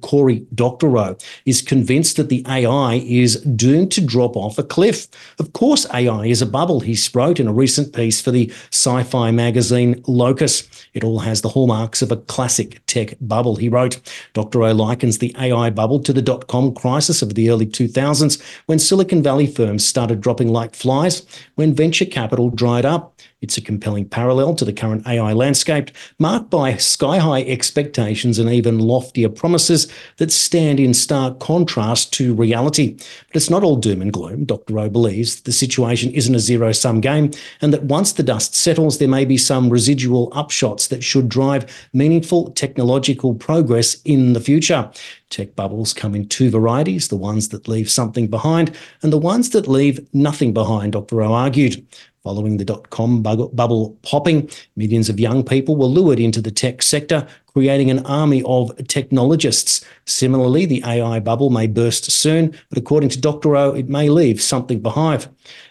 Cory 0.56 0.76
Doctorow 0.76 1.18
is 1.46 1.62
convinced 1.62 2.18
that 2.18 2.30
the 2.30 2.46
AI 2.48 2.96
is 3.06 3.42
doomed 3.42 3.92
to 3.94 4.02
drop 4.02 4.36
off 4.36 4.58
a 4.58 4.64
cliff. 4.64 5.08
Of 5.40 5.54
course, 5.54 5.86
AI 5.94 6.26
is 6.26 6.42
a 6.42 6.46
bubble, 6.46 6.80
he 6.80 6.98
wrote 7.14 7.40
in 7.40 7.48
a 7.48 7.54
recent 7.54 7.94
piece 7.94 8.22
for 8.22 8.32
the 8.32 8.52
sci 8.72 9.04
fi 9.04 9.32
magazine 9.32 10.02
Locus. 10.08 10.68
It 10.94 11.04
all 11.04 11.20
has 11.20 11.42
the 11.42 11.50
hallmarks 11.50 12.02
of 12.02 12.12
a 12.12 12.18
classic 12.18 12.86
tech 12.88 13.16
bubble, 13.22 13.56
he 13.56 13.70
wrote. 13.70 14.00
Doctorow 14.34 14.74
likens 14.74 15.18
the 15.18 15.36
AI 15.40 15.70
bubble 15.70 16.00
to 16.02 16.14
the 16.14 16.22
dot 16.22 16.48
com 16.48 16.74
crisis 16.74 17.22
of 17.22 17.36
the 17.36 17.50
early 17.50 17.66
2000s 17.66 18.42
when 18.66 18.80
Silicon 18.80 19.22
Valley 19.24 19.48
firms 19.48 19.86
started 19.86 20.22
dropping 20.22 20.50
like 20.50 20.76
flies, 20.76 21.26
when 21.56 21.76
venture 21.76 22.06
capital 22.06 22.50
dried 22.50 22.86
up. 22.86 23.14
It's 23.42 23.58
a 23.58 23.62
compelling 23.62 24.08
parallel 24.08 24.56
to 24.56 24.66
the 24.66 24.74
current 24.74 25.06
AI 25.06 25.34
landscape, 25.34 25.92
marked 26.20 26.50
by 26.50 26.78
sky 26.78 27.18
high 27.18 27.42
expectations 27.42 28.40
and 28.40 28.50
even 28.50 28.80
loftier 28.80 29.30
promises 29.30 29.92
that 30.18 30.32
stand 30.32 30.80
in 30.80 30.94
stark 30.94 31.40
contrast 31.40 32.14
to 32.14 32.34
reality. 32.34 32.94
But 32.94 33.36
it's 33.36 33.50
not 33.50 33.64
all 33.64 33.76
doom 33.76 34.02
and 34.02 34.14
gloom. 34.14 34.46
Doctorow 34.46 34.90
believes 34.90 35.42
the 35.42 35.52
situation 35.52 36.12
isn't 36.14 36.34
a 36.34 36.40
zero 36.40 36.72
sum 36.72 37.02
game, 37.02 37.32
and 37.62 37.74
that 37.74 37.84
once 37.84 38.14
the 38.14 38.24
dust 38.24 38.56
settles, 38.56 39.00
there 39.00 39.08
may 39.08 39.26
be 39.26 39.38
some 39.38 39.70
residual 39.70 40.32
upshots 40.32 40.88
that 40.88 41.04
should 41.04 41.28
drive 41.28 41.66
meaningful 41.94 42.52
technological 42.52 43.36
progress 43.36 44.02
in 44.06 44.32
the 44.32 44.40
future. 44.40 44.90
Tech 45.30 45.56
bubbles 45.56 45.94
come 45.94 46.16
in 46.16 46.28
two 46.30 46.50
varieties 46.50 47.10
the 47.10 47.16
ones 47.18 47.50
that 47.50 47.68
leave 47.68 47.92
something 47.92 48.28
behind 48.28 48.76
and 49.04 49.12
the 49.12 49.18
ones 49.18 49.50
that 49.50 49.68
leave 49.68 50.08
nothing 50.14 50.54
behind, 50.54 50.94
Doctorow 50.94 51.34
argued. 51.34 51.86
Following 52.26 52.58
the 52.58 52.66
dot 52.66 52.90
com 52.90 53.22
bubble 53.22 54.00
popping, 54.02 54.50
millions 54.76 55.10
of 55.10 55.20
young 55.20 55.44
people 55.44 55.76
were 55.76 55.86
lured 55.86 56.20
into 56.20 56.42
the 56.42 56.50
tech 56.50 56.82
sector, 56.82 57.28
creating 57.46 57.92
an 57.92 58.04
army 58.04 58.42
of 58.48 58.76
technologists. 58.88 59.86
Similarly, 60.06 60.66
the 60.66 60.84
AI 60.84 61.20
bubble 61.20 61.52
may 61.52 61.68
burst 61.68 62.12
soon, 62.12 62.56
but 62.70 62.80
according 62.80 63.10
to 63.10 63.22
Doctorow, 63.22 63.74
it 63.74 63.90
may 63.90 64.10
leave 64.10 64.42
something 64.42 64.80
behind. 64.80 65.28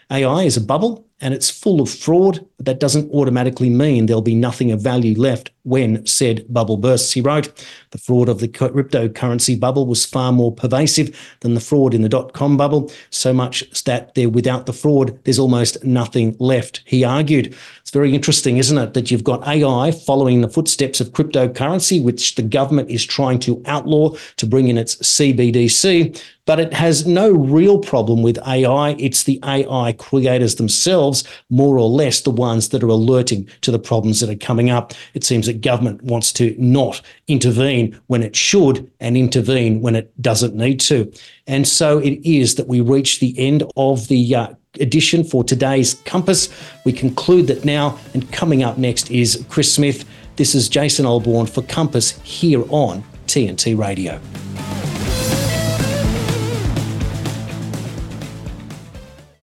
AI 0.09 0.43
is 0.43 0.55
a 0.55 0.61
bubble 0.61 1.04
and 1.21 1.33
it's 1.33 1.49
full 1.49 1.81
of 1.81 1.89
fraud, 1.89 2.45
but 2.57 2.65
that 2.65 2.79
doesn't 2.79 3.11
automatically 3.11 3.69
mean 3.69 4.05
there'll 4.05 4.21
be 4.21 4.35
nothing 4.35 4.71
of 4.71 4.81
value 4.81 5.17
left 5.19 5.51
when 5.63 6.05
said 6.05 6.45
bubble 6.49 6.77
bursts. 6.77 7.13
He 7.13 7.21
wrote, 7.21 7.65
the 7.91 7.97
fraud 7.97 8.27
of 8.27 8.39
the 8.39 8.47
cryptocurrency 8.47 9.59
bubble 9.59 9.87
was 9.87 10.05
far 10.05 10.31
more 10.31 10.53
pervasive 10.53 11.17
than 11.39 11.53
the 11.53 11.61
fraud 11.61 11.93
in 11.93 12.01
the 12.01 12.09
dot 12.09 12.33
com 12.33 12.57
bubble, 12.57 12.91
so 13.09 13.33
much 13.33 13.83
that 13.83 14.13
there 14.15 14.29
without 14.29 14.65
the 14.65 14.73
fraud, 14.73 15.17
there's 15.23 15.39
almost 15.39 15.83
nothing 15.83 16.35
left, 16.39 16.81
he 16.85 17.03
argued. 17.03 17.55
Very 17.95 18.13
interesting, 18.13 18.57
isn't 18.57 18.77
it, 18.77 18.93
that 18.93 19.09
you've 19.09 19.23
got 19.23 19.47
AI 19.47 19.89
following 19.89 20.41
the 20.41 20.49
footsteps 20.49 20.99
of 20.99 21.13
cryptocurrency, 21.13 22.03
which 22.03 22.35
the 22.35 22.41
government 22.41 22.89
is 22.89 23.05
trying 23.05 23.39
to 23.39 23.63
outlaw 23.65 24.13
to 24.35 24.45
bring 24.45 24.67
in 24.67 24.77
its 24.77 24.97
CBDC, 24.97 26.21
but 26.45 26.59
it 26.59 26.73
has 26.73 27.05
no 27.05 27.31
real 27.31 27.79
problem 27.79 28.21
with 28.21 28.37
AI. 28.45 28.97
It's 28.99 29.23
the 29.23 29.39
AI 29.45 29.93
creators 29.93 30.55
themselves, 30.55 31.23
more 31.49 31.77
or 31.77 31.87
less, 31.87 32.19
the 32.19 32.31
ones 32.31 32.67
that 32.69 32.83
are 32.83 32.89
alerting 32.89 33.47
to 33.61 33.71
the 33.71 33.79
problems 33.79 34.19
that 34.19 34.29
are 34.29 34.45
coming 34.45 34.69
up. 34.69 34.93
It 35.13 35.23
seems 35.23 35.45
that 35.45 35.61
government 35.61 36.03
wants 36.03 36.33
to 36.33 36.53
not 36.59 37.01
intervene 37.29 37.97
when 38.07 38.23
it 38.23 38.35
should 38.35 38.91
and 38.99 39.15
intervene 39.15 39.79
when 39.79 39.95
it 39.95 40.11
doesn't 40.21 40.53
need 40.53 40.81
to. 40.81 41.09
And 41.47 41.65
so 41.65 41.99
it 41.99 42.19
is 42.29 42.55
that 42.55 42.67
we 42.67 42.81
reach 42.81 43.21
the 43.21 43.39
end 43.39 43.63
of 43.77 44.09
the 44.09 44.35
uh, 44.35 44.47
edition 44.79 45.23
for 45.23 45.43
today's 45.43 45.95
Compass. 46.05 46.49
We 46.83 46.93
conclude 46.93 47.47
that 47.47 47.65
now, 47.65 47.99
and 48.13 48.31
coming 48.31 48.63
up 48.63 48.77
next 48.77 49.11
is 49.11 49.45
Chris 49.49 49.73
Smith. 49.73 50.05
This 50.35 50.55
is 50.55 50.69
Jason 50.69 51.05
Olbourne 51.05 51.49
for 51.49 51.61
Compass 51.63 52.19
here 52.21 52.63
on 52.69 53.03
TNT 53.27 53.77
Radio. 53.77 54.19